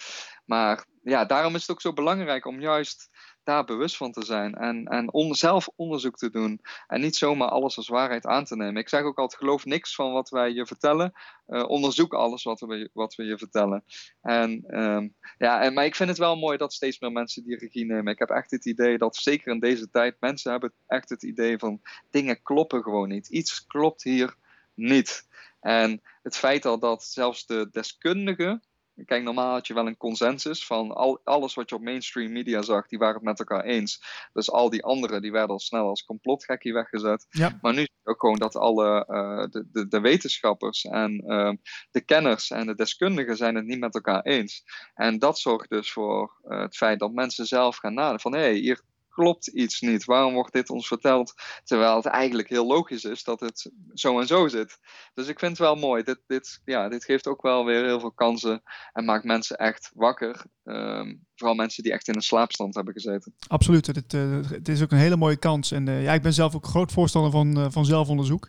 Maar 0.44 0.84
ja, 1.02 1.24
daarom 1.24 1.54
is 1.54 1.60
het 1.60 1.70
ook 1.70 1.80
zo 1.80 1.92
belangrijk 1.92 2.46
om 2.46 2.60
juist 2.60 3.10
daar 3.50 3.64
bewust 3.64 3.96
van 3.96 4.12
te 4.12 4.24
zijn 4.24 4.54
en, 4.54 4.86
en 4.86 5.12
on, 5.12 5.34
zelf 5.34 5.68
onderzoek 5.76 6.16
te 6.16 6.30
doen 6.30 6.60
en 6.86 7.00
niet 7.00 7.16
zomaar 7.16 7.48
alles 7.48 7.76
als 7.76 7.88
waarheid 7.88 8.26
aan 8.26 8.44
te 8.44 8.56
nemen. 8.56 8.82
Ik 8.82 8.88
zeg 8.88 9.02
ook 9.02 9.18
altijd, 9.18 9.40
geloof 9.40 9.64
niks 9.64 9.94
van 9.94 10.12
wat 10.12 10.28
wij 10.28 10.50
je 10.50 10.66
vertellen, 10.66 11.12
uh, 11.48 11.68
onderzoek 11.68 12.14
alles 12.14 12.42
wat 12.42 12.60
we, 12.60 12.90
wat 12.92 13.14
we 13.14 13.24
je 13.24 13.38
vertellen. 13.38 13.84
En, 14.22 14.78
um, 14.80 15.14
ja, 15.38 15.62
en, 15.62 15.74
maar 15.74 15.84
ik 15.84 15.94
vind 15.94 16.08
het 16.08 16.18
wel 16.18 16.36
mooi 16.36 16.56
dat 16.56 16.72
steeds 16.72 17.00
meer 17.00 17.12
mensen 17.12 17.44
die 17.44 17.56
regie 17.56 17.84
nemen. 17.84 18.12
Ik 18.12 18.18
heb 18.18 18.30
echt 18.30 18.50
het 18.50 18.66
idee 18.66 18.98
dat, 18.98 19.16
zeker 19.16 19.52
in 19.52 19.60
deze 19.60 19.90
tijd, 19.90 20.16
mensen 20.20 20.50
hebben 20.50 20.72
echt 20.86 21.08
het 21.08 21.22
idee 21.22 21.58
van 21.58 21.80
dingen 22.10 22.42
kloppen 22.42 22.82
gewoon 22.82 23.08
niet. 23.08 23.28
Iets 23.28 23.66
klopt 23.66 24.02
hier 24.02 24.34
niet. 24.74 25.28
En 25.60 26.02
het 26.22 26.36
feit 26.36 26.64
al 26.66 26.78
dat 26.78 27.04
zelfs 27.04 27.46
de 27.46 27.68
deskundigen 27.72 28.62
Kijk, 29.04 29.22
normaal 29.22 29.52
had 29.52 29.66
je 29.66 29.74
wel 29.74 29.86
een 29.86 29.96
consensus 29.96 30.66
van 30.66 30.92
al, 30.92 31.20
alles 31.24 31.54
wat 31.54 31.68
je 31.68 31.74
op 31.74 31.82
mainstream 31.82 32.32
media 32.32 32.62
zag, 32.62 32.88
die 32.88 32.98
waren 32.98 33.14
het 33.14 33.24
met 33.24 33.38
elkaar 33.38 33.64
eens. 33.64 34.02
Dus 34.32 34.50
al 34.50 34.70
die 34.70 34.84
anderen, 34.84 35.22
die 35.22 35.32
werden 35.32 35.50
al 35.50 35.60
snel 35.60 35.88
als 35.88 36.04
complotgekkie 36.04 36.72
weggezet. 36.72 37.26
Ja. 37.30 37.58
Maar 37.60 37.74
nu 37.74 37.88
ook 38.04 38.20
gewoon 38.20 38.38
dat 38.38 38.56
alle 38.56 39.06
uh, 39.08 39.50
de, 39.50 39.68
de, 39.72 39.88
de, 39.88 40.00
wetenschappers 40.00 40.84
en 40.84 41.24
uh, 41.26 41.52
de 41.90 42.00
kenners 42.00 42.50
en 42.50 42.66
de 42.66 42.74
deskundigen 42.74 43.36
zijn 43.36 43.54
het 43.54 43.64
niet 43.64 43.80
met 43.80 43.94
elkaar 43.94 44.22
eens. 44.22 44.64
En 44.94 45.18
dat 45.18 45.38
zorgt 45.38 45.70
dus 45.70 45.92
voor 45.92 46.40
uh, 46.44 46.60
het 46.60 46.76
feit 46.76 46.98
dat 46.98 47.12
mensen 47.12 47.46
zelf 47.46 47.76
gaan 47.76 47.94
nadenken 47.94 48.20
van 48.20 48.34
hé, 48.34 48.40
hey, 48.40 48.54
hier 48.54 48.80
klopt 49.20 49.46
iets 49.46 49.80
niet. 49.80 50.04
Waarom 50.04 50.34
wordt 50.34 50.52
dit 50.52 50.70
ons 50.70 50.86
verteld? 50.86 51.34
Terwijl 51.64 51.96
het 51.96 52.06
eigenlijk 52.06 52.48
heel 52.48 52.66
logisch 52.66 53.04
is 53.04 53.24
dat 53.24 53.40
het 53.40 53.70
zo 53.94 54.20
en 54.20 54.26
zo 54.26 54.48
zit. 54.48 54.78
Dus 55.14 55.28
ik 55.28 55.38
vind 55.38 55.50
het 55.50 55.60
wel 55.60 55.74
mooi. 55.74 56.02
Dit, 56.02 56.20
dit, 56.26 56.60
ja, 56.64 56.88
dit 56.88 57.04
geeft 57.04 57.26
ook 57.26 57.42
wel 57.42 57.64
weer 57.64 57.84
heel 57.84 58.00
veel 58.00 58.12
kansen 58.12 58.62
en 58.92 59.04
maakt 59.04 59.24
mensen 59.24 59.56
echt 59.56 59.90
wakker. 59.94 60.44
Um, 60.64 61.26
vooral 61.34 61.56
mensen 61.56 61.82
die 61.82 61.92
echt 61.92 62.08
in 62.08 62.14
een 62.14 62.22
slaapstand 62.22 62.74
hebben 62.74 62.94
gezeten. 62.94 63.34
Absoluut. 63.46 63.86
Het, 63.86 64.12
uh, 64.12 64.38
het 64.50 64.68
is 64.68 64.82
ook 64.82 64.92
een 64.92 64.98
hele 64.98 65.16
mooie 65.16 65.36
kans. 65.36 65.72
En 65.72 65.86
uh, 65.86 66.02
ja, 66.02 66.12
ik 66.12 66.22
ben 66.22 66.32
zelf 66.32 66.54
ook 66.54 66.66
groot 66.66 66.92
voorstander 66.92 67.30
van, 67.30 67.58
uh, 67.58 67.66
van 67.68 67.84
zelfonderzoek. 67.84 68.48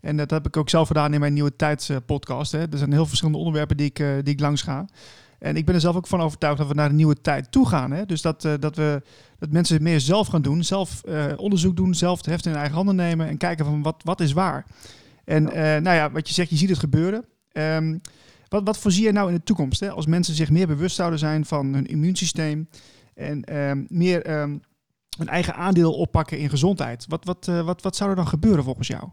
En 0.00 0.16
dat 0.16 0.30
heb 0.30 0.46
ik 0.46 0.56
ook 0.56 0.68
zelf 0.68 0.86
gedaan 0.86 1.14
in 1.14 1.20
mijn 1.20 1.32
Nieuwe 1.32 1.56
Tijds 1.56 1.90
podcast. 2.06 2.52
Er 2.52 2.68
zijn 2.72 2.92
heel 2.92 3.06
verschillende 3.06 3.38
onderwerpen 3.38 3.76
die 3.76 3.86
ik, 3.86 3.96
die 3.96 4.34
ik 4.34 4.40
langs 4.40 4.62
ga. 4.62 4.86
En 5.40 5.56
ik 5.56 5.64
ben 5.64 5.74
er 5.74 5.80
zelf 5.80 5.96
ook 5.96 6.06
van 6.06 6.20
overtuigd 6.20 6.58
dat 6.58 6.68
we 6.68 6.74
naar 6.74 6.90
een 6.90 6.96
nieuwe 6.96 7.20
tijd 7.20 7.52
toe 7.52 7.68
gaan. 7.68 7.90
Hè? 7.90 8.06
Dus 8.06 8.22
dat, 8.22 8.44
uh, 8.44 8.52
dat, 8.60 8.76
we, 8.76 9.02
dat 9.38 9.50
mensen 9.50 9.82
meer 9.82 10.00
zelf 10.00 10.26
gaan 10.26 10.42
doen, 10.42 10.64
zelf 10.64 11.02
uh, 11.04 11.24
onderzoek 11.36 11.76
doen, 11.76 11.94
zelf 11.94 12.16
het 12.16 12.26
heft 12.26 12.46
in 12.46 12.54
eigen 12.54 12.74
handen 12.74 12.96
nemen 12.96 13.28
en 13.28 13.36
kijken 13.36 13.64
van 13.64 13.82
wat, 13.82 14.02
wat 14.04 14.20
is 14.20 14.32
waar. 14.32 14.66
En 15.24 15.42
uh, 15.42 15.52
nou 15.52 15.96
ja, 15.96 16.10
wat 16.10 16.28
je 16.28 16.34
zegt, 16.34 16.50
je 16.50 16.56
ziet 16.56 16.68
het 16.68 16.78
gebeuren. 16.78 17.24
Um, 17.52 18.00
wat, 18.48 18.64
wat 18.64 18.78
voorzie 18.78 19.04
je 19.04 19.12
nou 19.12 19.28
in 19.28 19.34
de 19.34 19.42
toekomst? 19.42 19.80
Hè? 19.80 19.90
Als 19.90 20.06
mensen 20.06 20.34
zich 20.34 20.50
meer 20.50 20.66
bewust 20.66 20.96
zouden 20.96 21.18
zijn 21.18 21.44
van 21.44 21.74
hun 21.74 21.86
immuunsysteem 21.86 22.68
en 23.14 23.56
um, 23.56 23.86
meer 23.88 24.40
um, 24.40 24.60
hun 25.18 25.28
eigen 25.28 25.54
aandeel 25.54 25.92
oppakken 25.92 26.38
in 26.38 26.50
gezondheid. 26.50 27.04
Wat, 27.08 27.24
wat, 27.24 27.46
wat, 27.46 27.82
wat 27.82 27.96
zou 27.96 28.10
er 28.10 28.16
dan 28.16 28.28
gebeuren 28.28 28.64
volgens 28.64 28.88
jou? 28.88 29.08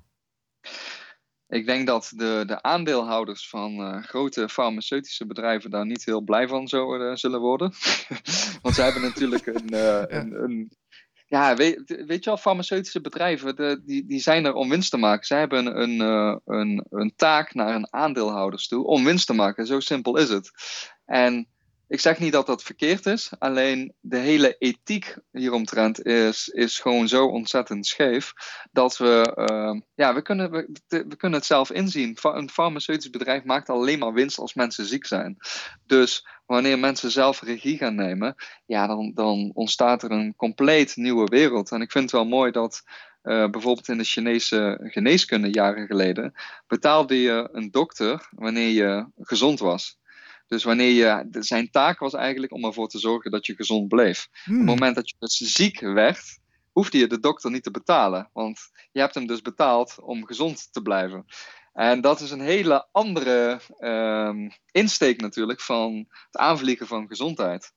Ik 1.47 1.65
denk 1.65 1.87
dat 1.87 2.11
de, 2.15 2.43
de 2.45 2.61
aandeelhouders 2.61 3.49
van 3.49 3.79
uh, 3.79 4.03
grote 4.03 4.49
farmaceutische 4.49 5.25
bedrijven 5.25 5.69
daar 5.69 5.85
niet 5.85 6.05
heel 6.05 6.21
blij 6.21 6.47
van 6.47 6.67
zo, 6.67 6.95
uh, 6.95 7.15
zullen 7.15 7.39
worden. 7.39 7.73
Want 8.61 8.75
ze 8.75 8.81
hebben 8.81 9.01
natuurlijk 9.01 9.45
een, 9.55 9.73
uh, 9.73 10.03
een, 10.07 10.43
een, 10.43 10.71
ja, 11.25 11.55
weet, 11.55 12.03
weet 12.05 12.23
je 12.23 12.29
wel, 12.29 12.37
farmaceutische 12.37 13.01
bedrijven, 13.01 13.55
de, 13.55 13.81
die, 13.85 14.05
die 14.05 14.19
zijn 14.19 14.45
er 14.45 14.53
om 14.53 14.69
winst 14.69 14.91
te 14.91 14.97
maken. 14.97 15.25
Zij 15.25 15.39
hebben 15.39 15.81
een, 15.81 15.99
een, 16.45 16.85
een 16.89 17.13
taak 17.15 17.53
naar 17.53 17.71
hun 17.71 17.93
aandeelhouders 17.93 18.67
toe 18.67 18.85
om 18.85 19.03
winst 19.03 19.27
te 19.27 19.33
maken. 19.33 19.65
Zo 19.65 19.79
simpel 19.79 20.17
is 20.17 20.29
het. 20.29 20.51
En 21.05 21.47
ik 21.87 21.99
zeg 21.99 22.19
niet 22.19 22.31
dat 22.31 22.45
dat 22.45 22.63
verkeerd 22.63 23.05
is, 23.05 23.31
alleen 23.39 23.93
de 23.99 24.17
hele 24.17 24.55
ethiek 24.57 25.17
hieromtrent 25.31 26.05
is, 26.05 26.47
is 26.47 26.79
gewoon 26.79 27.07
zo 27.07 27.25
ontzettend 27.25 27.85
scheef 27.85 28.33
dat 28.71 28.97
we, 28.97 29.45
uh, 29.51 29.81
ja, 29.95 30.13
we 30.13 30.21
kunnen, 30.21 30.51
we, 30.51 31.15
kunnen 31.17 31.39
het 31.39 31.47
zelf 31.47 31.71
inzien. 31.71 32.17
Een 32.21 32.49
farmaceutisch 32.49 33.09
bedrijf 33.09 33.43
maakt 33.43 33.69
alleen 33.69 33.99
maar 33.99 34.13
winst 34.13 34.39
als 34.39 34.53
mensen 34.53 34.85
ziek 34.85 35.05
zijn. 35.05 35.37
Dus 35.85 36.27
wanneer 36.45 36.79
mensen 36.79 37.11
zelf 37.11 37.41
regie 37.41 37.77
gaan 37.77 37.95
nemen, 37.95 38.35
ja, 38.65 38.87
dan, 38.87 39.11
dan 39.13 39.51
ontstaat 39.53 40.03
er 40.03 40.11
een 40.11 40.35
compleet 40.35 40.95
nieuwe 40.95 41.25
wereld. 41.25 41.71
En 41.71 41.81
ik 41.81 41.91
vind 41.91 42.03
het 42.03 42.13
wel 42.13 42.25
mooi 42.25 42.51
dat 42.51 42.83
uh, 43.23 43.49
bijvoorbeeld 43.49 43.87
in 43.87 43.97
de 43.97 44.03
Chinese 44.03 44.79
geneeskunde 44.81 45.51
jaren 45.51 45.87
geleden 45.87 46.33
betaalde 46.67 47.21
je 47.21 47.49
een 47.51 47.71
dokter 47.71 48.27
wanneer 48.31 48.69
je 48.69 49.05
gezond 49.17 49.59
was. 49.59 49.97
Dus 50.47 50.63
wanneer 50.63 50.91
je, 50.91 51.27
zijn 51.39 51.69
taak 51.71 51.99
was 51.99 52.13
eigenlijk 52.13 52.53
om 52.53 52.65
ervoor 52.65 52.87
te 52.87 52.99
zorgen 52.99 53.31
dat 53.31 53.45
je 53.45 53.55
gezond 53.55 53.87
bleef. 53.87 54.27
Hmm. 54.43 54.53
Op 54.53 54.59
het 54.59 54.69
moment 54.69 54.95
dat 54.95 55.09
je 55.09 55.15
dus 55.19 55.37
ziek 55.37 55.79
werd, 55.79 56.39
hoefde 56.71 56.97
je 56.97 57.07
de 57.07 57.19
dokter 57.19 57.51
niet 57.51 57.63
te 57.63 57.71
betalen. 57.71 58.29
Want 58.33 58.69
je 58.91 58.99
hebt 58.99 59.15
hem 59.15 59.27
dus 59.27 59.41
betaald 59.41 59.95
om 60.01 60.25
gezond 60.25 60.73
te 60.73 60.81
blijven. 60.81 61.25
En 61.73 62.01
dat 62.01 62.19
is 62.19 62.31
een 62.31 62.41
hele 62.41 62.87
andere 62.91 63.59
uh, 63.79 64.49
insteek 64.71 65.21
natuurlijk 65.21 65.61
van 65.61 66.05
het 66.07 66.37
aanvliegen 66.37 66.87
van 66.87 67.07
gezondheid. 67.07 67.73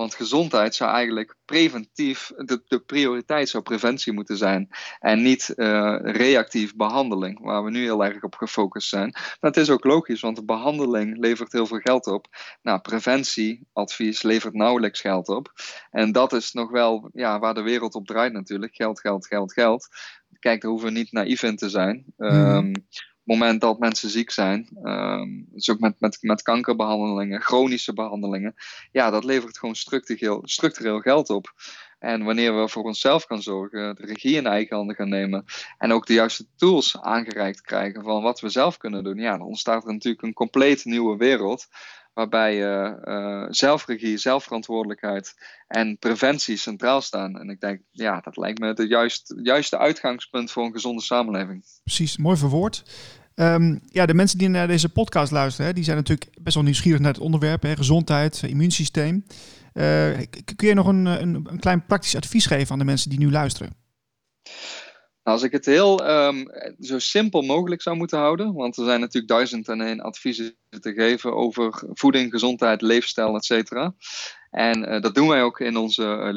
Want 0.00 0.14
gezondheid 0.14 0.74
zou 0.74 0.90
eigenlijk 0.90 1.36
preventief, 1.44 2.32
de, 2.36 2.62
de 2.66 2.78
prioriteit 2.78 3.48
zou 3.48 3.62
preventie 3.62 4.12
moeten 4.12 4.36
zijn. 4.36 4.68
En 4.98 5.22
niet 5.22 5.52
uh, 5.56 5.98
reactief 6.02 6.76
behandeling, 6.76 7.40
waar 7.40 7.64
we 7.64 7.70
nu 7.70 7.82
heel 7.82 8.04
erg 8.04 8.22
op 8.22 8.34
gefocust 8.34 8.88
zijn. 8.88 9.14
Dat 9.40 9.56
is 9.56 9.70
ook 9.70 9.84
logisch, 9.84 10.20
want 10.20 10.36
de 10.36 10.44
behandeling 10.44 11.18
levert 11.18 11.52
heel 11.52 11.66
veel 11.66 11.78
geld 11.78 12.06
op. 12.06 12.26
Nou, 12.62 12.80
preventieadvies 12.80 14.22
levert 14.22 14.54
nauwelijks 14.54 15.00
geld 15.00 15.28
op. 15.28 15.52
En 15.90 16.12
dat 16.12 16.32
is 16.32 16.52
nog 16.52 16.70
wel 16.70 17.10
ja, 17.12 17.38
waar 17.38 17.54
de 17.54 17.62
wereld 17.62 17.94
op 17.94 18.06
draait 18.06 18.32
natuurlijk. 18.32 18.74
Geld, 18.74 19.00
geld, 19.00 19.26
geld, 19.26 19.52
geld. 19.52 19.88
Kijk, 20.38 20.60
daar 20.60 20.70
hoeven 20.70 20.92
we 20.92 20.98
niet 20.98 21.12
naïef 21.12 21.42
in 21.42 21.56
te 21.56 21.68
zijn. 21.68 22.04
Um, 22.16 22.72
moment 23.30 23.60
dat 23.60 23.78
mensen 23.78 24.10
ziek 24.10 24.30
zijn, 24.30 24.68
um, 24.82 25.46
dus 25.50 25.70
ook 25.70 25.78
met, 25.78 25.94
met, 25.98 26.18
met 26.20 26.42
kankerbehandelingen, 26.42 27.40
chronische 27.40 27.92
behandelingen, 27.92 28.54
ja, 28.92 29.10
dat 29.10 29.24
levert 29.24 29.58
gewoon 29.58 29.74
structureel, 29.74 30.40
structureel 30.44 31.00
geld 31.00 31.30
op. 31.30 31.54
En 31.98 32.24
wanneer 32.24 32.60
we 32.60 32.68
voor 32.68 32.82
onszelf 32.82 33.24
gaan 33.24 33.42
zorgen, 33.42 33.94
de 33.94 34.06
regie 34.06 34.36
in 34.36 34.46
eigen 34.46 34.76
handen 34.76 34.96
gaan 34.96 35.08
nemen 35.08 35.44
en 35.78 35.92
ook 35.92 36.06
de 36.06 36.12
juiste 36.12 36.46
tools 36.56 37.00
aangereikt 37.00 37.60
krijgen 37.60 38.02
van 38.02 38.22
wat 38.22 38.40
we 38.40 38.48
zelf 38.48 38.76
kunnen 38.76 39.04
doen, 39.04 39.18
ja, 39.18 39.38
dan 39.38 39.46
ontstaat 39.46 39.86
er 39.86 39.92
natuurlijk 39.92 40.22
een 40.22 40.32
compleet 40.32 40.84
nieuwe 40.84 41.16
wereld 41.16 41.68
waarbij 42.14 42.54
uh, 42.54 42.92
uh, 43.04 43.46
zelfregie, 43.48 44.16
zelfverantwoordelijkheid 44.16 45.34
en 45.68 45.98
preventie 45.98 46.56
centraal 46.56 47.00
staan. 47.00 47.38
En 47.38 47.48
ik 47.48 47.60
denk, 47.60 47.80
ja, 47.90 48.20
dat 48.20 48.36
lijkt 48.36 48.58
me 48.58 48.66
het 48.66 48.88
juist, 48.88 49.34
juiste 49.42 49.78
uitgangspunt 49.78 50.50
voor 50.50 50.64
een 50.64 50.72
gezonde 50.72 51.02
samenleving. 51.02 51.64
Precies, 51.82 52.16
mooi 52.16 52.36
verwoord. 52.36 52.82
Um, 53.40 53.80
ja, 53.88 54.06
de 54.06 54.14
mensen 54.14 54.38
die 54.38 54.48
naar 54.48 54.66
deze 54.66 54.88
podcast 54.88 55.32
luisteren, 55.32 55.74
die 55.74 55.84
zijn 55.84 55.96
natuurlijk 55.96 56.30
best 56.40 56.54
wel 56.54 56.64
nieuwsgierig 56.64 57.00
naar 57.00 57.12
het 57.12 57.22
onderwerp, 57.22 57.62
hè, 57.62 57.76
gezondheid, 57.76 58.42
immuunsysteem. 58.42 59.24
Uh, 59.74 60.18
kun 60.56 60.68
je 60.68 60.74
nog 60.74 60.86
een, 60.86 61.06
een, 61.06 61.34
een, 61.48 61.60
klein 61.60 61.86
praktisch 61.86 62.16
advies 62.16 62.46
geven 62.46 62.72
aan 62.72 62.78
de 62.78 62.84
mensen 62.84 63.10
die 63.10 63.18
nu 63.18 63.30
luisteren? 63.30 63.72
Nou, 65.22 65.36
als 65.36 65.42
ik 65.42 65.52
het 65.52 65.66
heel 65.66 66.10
um, 66.10 66.50
zo 66.80 66.98
simpel 66.98 67.42
mogelijk 67.42 67.82
zou 67.82 67.96
moeten 67.96 68.18
houden, 68.18 68.52
want 68.52 68.76
er 68.76 68.84
zijn 68.84 69.00
natuurlijk 69.00 69.32
duizend 69.32 69.68
en 69.68 69.80
één 69.80 70.00
adviezen 70.00 70.56
te 70.80 70.92
geven 70.92 71.34
over 71.34 71.84
voeding, 71.92 72.30
gezondheid, 72.30 72.82
leefstijl, 72.82 73.36
et 73.36 73.44
cetera. 73.44 73.94
En 74.50 74.92
uh, 74.92 75.00
dat 75.00 75.14
doen 75.14 75.28
wij 75.28 75.42
ook 75.42 75.60
in 75.60 75.76
onze 75.76 76.34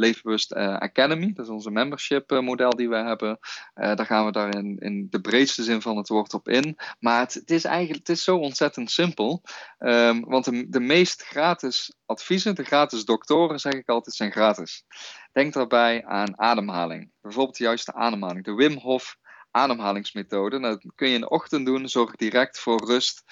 uh, 0.55 0.77
Academy. 0.77 1.33
Dat 1.33 1.45
is 1.45 1.51
onze 1.51 1.71
membership 1.71 2.41
model 2.41 2.69
die 2.69 2.89
wij 2.89 3.03
hebben. 3.03 3.39
daar 3.73 4.05
gaan 4.05 4.25
we 4.25 4.31
daar 4.31 4.55
in, 4.55 5.07
de 5.09 5.21
breedste 5.21 5.63
zin 5.63 5.81
van 5.81 5.97
het 5.97 6.07
woord 6.07 6.33
op 6.33 6.49
in. 6.49 6.77
Maar 6.99 7.19
het, 7.19 7.51
is 7.51 7.63
eigenlijk 7.63 7.99
het 7.99 8.17
is 8.17 8.23
zo 8.23 8.37
ontzettend 8.37 8.91
simpel. 8.91 9.41
Um, 9.79 10.25
want 10.25 10.45
de, 10.45 10.69
de 10.69 10.79
meest 10.79 11.23
gratis 11.23 11.95
adviezen, 12.05 12.55
de 12.55 12.63
gratis 12.63 13.05
doktoren, 13.05 13.59
zeg 13.59 13.73
ik 13.73 13.89
altijd, 13.89 14.15
zijn 14.15 14.31
gratis. 14.31 14.83
Denk 15.31 15.53
daarbij 15.53 16.05
aan 16.05 16.39
ademhaling. 16.39 17.11
Bijvoorbeeld 17.21 17.57
de 17.57 17.63
juiste 17.63 17.93
ademhaling. 17.93 18.45
De 18.45 18.53
Wim 18.53 18.77
Hof 18.77 19.17
ademhalingsmethode. 19.51 20.59
Nou, 20.59 20.73
dat 20.81 20.91
kun 20.95 21.07
je 21.07 21.13
in 21.13 21.21
de 21.21 21.29
ochtend 21.29 21.65
doen. 21.65 21.89
Zorg 21.89 22.15
direct 22.15 22.59
voor 22.59 22.85
rust 22.85 23.23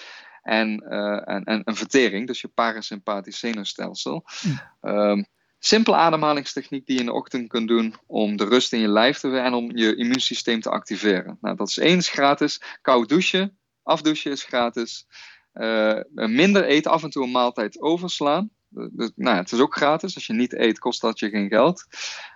en, 0.41 0.83
uh, 0.89 1.29
en, 1.29 1.43
en, 1.43 1.63
en, 1.63 1.75
vertering. 1.75 2.27
Dus 2.27 2.41
je 2.41 2.47
parasympathisch 2.47 3.39
zenuwstelsel. 3.39 4.25
Hm. 4.41 4.89
Um, 4.89 5.25
simpele 5.59 5.95
ademhalingstechniek 5.95 6.85
die 6.85 6.95
je 6.95 7.01
in 7.01 7.07
de 7.07 7.13
ochtend 7.13 7.47
kunt 7.47 7.67
doen 7.67 7.95
om 8.07 8.37
de 8.37 8.45
rust 8.45 8.73
in 8.73 8.79
je 8.79 8.87
lijf 8.87 9.17
te 9.17 9.37
en 9.37 9.53
om 9.53 9.77
je 9.77 9.95
immuunsysteem 9.95 10.61
te 10.61 10.69
activeren. 10.69 11.37
Nou, 11.41 11.55
dat 11.55 11.67
is 11.67 11.77
één 11.77 11.97
is 11.97 12.09
gratis. 12.09 12.61
Koud 12.81 13.09
douchen, 13.09 13.57
afdouchen 13.83 14.31
is 14.31 14.43
gratis. 14.43 15.07
Uh, 15.53 15.99
minder 16.13 16.63
eten, 16.63 16.91
af 16.91 17.03
en 17.03 17.09
toe 17.09 17.23
een 17.23 17.31
maaltijd 17.31 17.81
overslaan. 17.81 18.49
Dus, 18.69 19.11
nou, 19.15 19.37
het 19.37 19.51
is 19.51 19.59
ook 19.59 19.75
gratis. 19.75 20.15
Als 20.15 20.27
je 20.27 20.33
niet 20.33 20.53
eet, 20.53 20.79
kost 20.79 21.01
dat 21.01 21.19
je 21.19 21.29
geen 21.29 21.49
geld. 21.49 21.85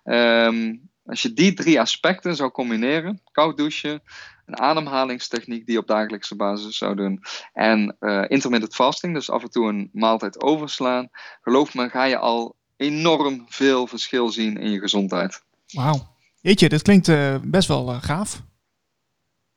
Um, 0.03 0.89
als 1.05 1.21
je 1.21 1.33
die 1.33 1.53
drie 1.53 1.79
aspecten 1.79 2.35
zou 2.35 2.51
combineren, 2.51 3.21
koud 3.31 3.57
douchen, 3.57 4.01
een 4.45 4.60
ademhalingstechniek 4.60 5.65
die 5.65 5.73
je 5.73 5.81
op 5.81 5.88
dagelijkse 5.88 6.36
basis 6.36 6.77
zou 6.77 6.95
doen, 6.95 7.23
en 7.53 7.95
uh, 7.99 8.23
intermittent 8.27 8.75
fasting, 8.75 9.13
dus 9.13 9.29
af 9.29 9.43
en 9.43 9.49
toe 9.49 9.67
een 9.67 9.89
maaltijd 9.93 10.41
overslaan, 10.41 11.10
geloof 11.41 11.73
me, 11.73 11.89
ga 11.89 12.03
je 12.03 12.17
al 12.17 12.55
enorm 12.77 13.45
veel 13.47 13.88
verschil 13.88 14.29
zien 14.29 14.58
in 14.58 14.71
je 14.71 14.79
gezondheid. 14.79 15.43
Wauw. 15.71 16.13
Jeetje, 16.41 16.69
dit 16.69 16.81
klinkt 16.81 17.08
uh, 17.08 17.36
best 17.43 17.67
wel 17.67 17.91
uh, 17.91 18.03
gaaf. 18.03 18.41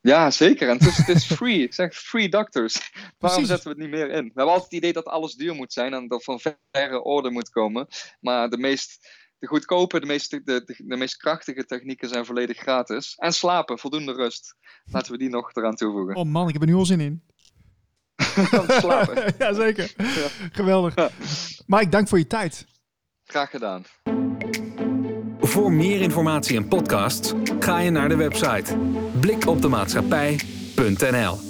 Ja, 0.00 0.30
zeker. 0.30 0.68
En 0.68 0.76
het 0.76 0.86
is, 0.86 0.96
het 0.96 1.08
is 1.08 1.24
free. 1.24 1.62
Ik 1.62 1.74
zeg 1.74 1.94
free 1.94 2.28
doctors. 2.28 2.90
Waarom 3.18 3.44
zetten 3.44 3.64
we 3.64 3.70
het 3.70 3.78
niet 3.78 3.98
meer 3.98 4.10
in? 4.10 4.24
We 4.24 4.32
hebben 4.34 4.44
altijd 4.44 4.64
het 4.64 4.72
idee 4.72 4.92
dat 4.92 5.04
alles 5.04 5.34
duur 5.34 5.54
moet 5.54 5.72
zijn 5.72 5.94
en 5.94 6.08
dat 6.08 6.24
van 6.24 6.40
verre 6.40 7.02
orde 7.02 7.30
moet 7.30 7.50
komen. 7.50 7.86
Maar 8.20 8.48
de 8.48 8.58
meest 8.58 9.08
de 9.38 9.46
goedkope, 9.46 10.00
de 10.00 10.06
meest, 10.06 10.30
de, 10.30 10.42
de, 10.42 10.74
de, 10.86 10.96
meest 10.96 11.16
krachtige 11.16 11.64
technieken 11.64 12.08
zijn 12.08 12.24
volledig 12.24 12.58
gratis. 12.58 13.14
En 13.16 13.32
slapen, 13.32 13.78
voldoende 13.78 14.12
rust. 14.12 14.54
Laten 14.84 15.12
we 15.12 15.18
die 15.18 15.28
nog 15.28 15.54
eraan 15.54 15.74
toevoegen. 15.74 16.16
Oh 16.16 16.24
man, 16.24 16.46
ik 16.46 16.52
heb 16.52 16.62
er 16.62 16.68
nu 16.68 16.74
al 16.74 16.86
zin 16.86 17.00
in. 17.00 17.22
slapen. 18.80 19.34
Jazeker. 19.38 19.92
Ja. 19.96 20.28
Geweldig. 20.52 20.94
Ja. 20.94 21.10
Mike, 21.66 21.88
dank 21.88 22.08
voor 22.08 22.18
je 22.18 22.26
tijd. 22.26 22.66
Graag 23.24 23.50
gedaan. 23.50 23.84
Voor 25.40 25.72
meer 25.72 26.00
informatie 26.00 26.56
en 26.56 26.68
podcasts 26.68 27.32
ga 27.58 27.78
je 27.78 27.90
naar 27.90 28.08
de 28.08 28.16
website 28.16 28.78
blikopdemaatschappij.nl 29.20 31.47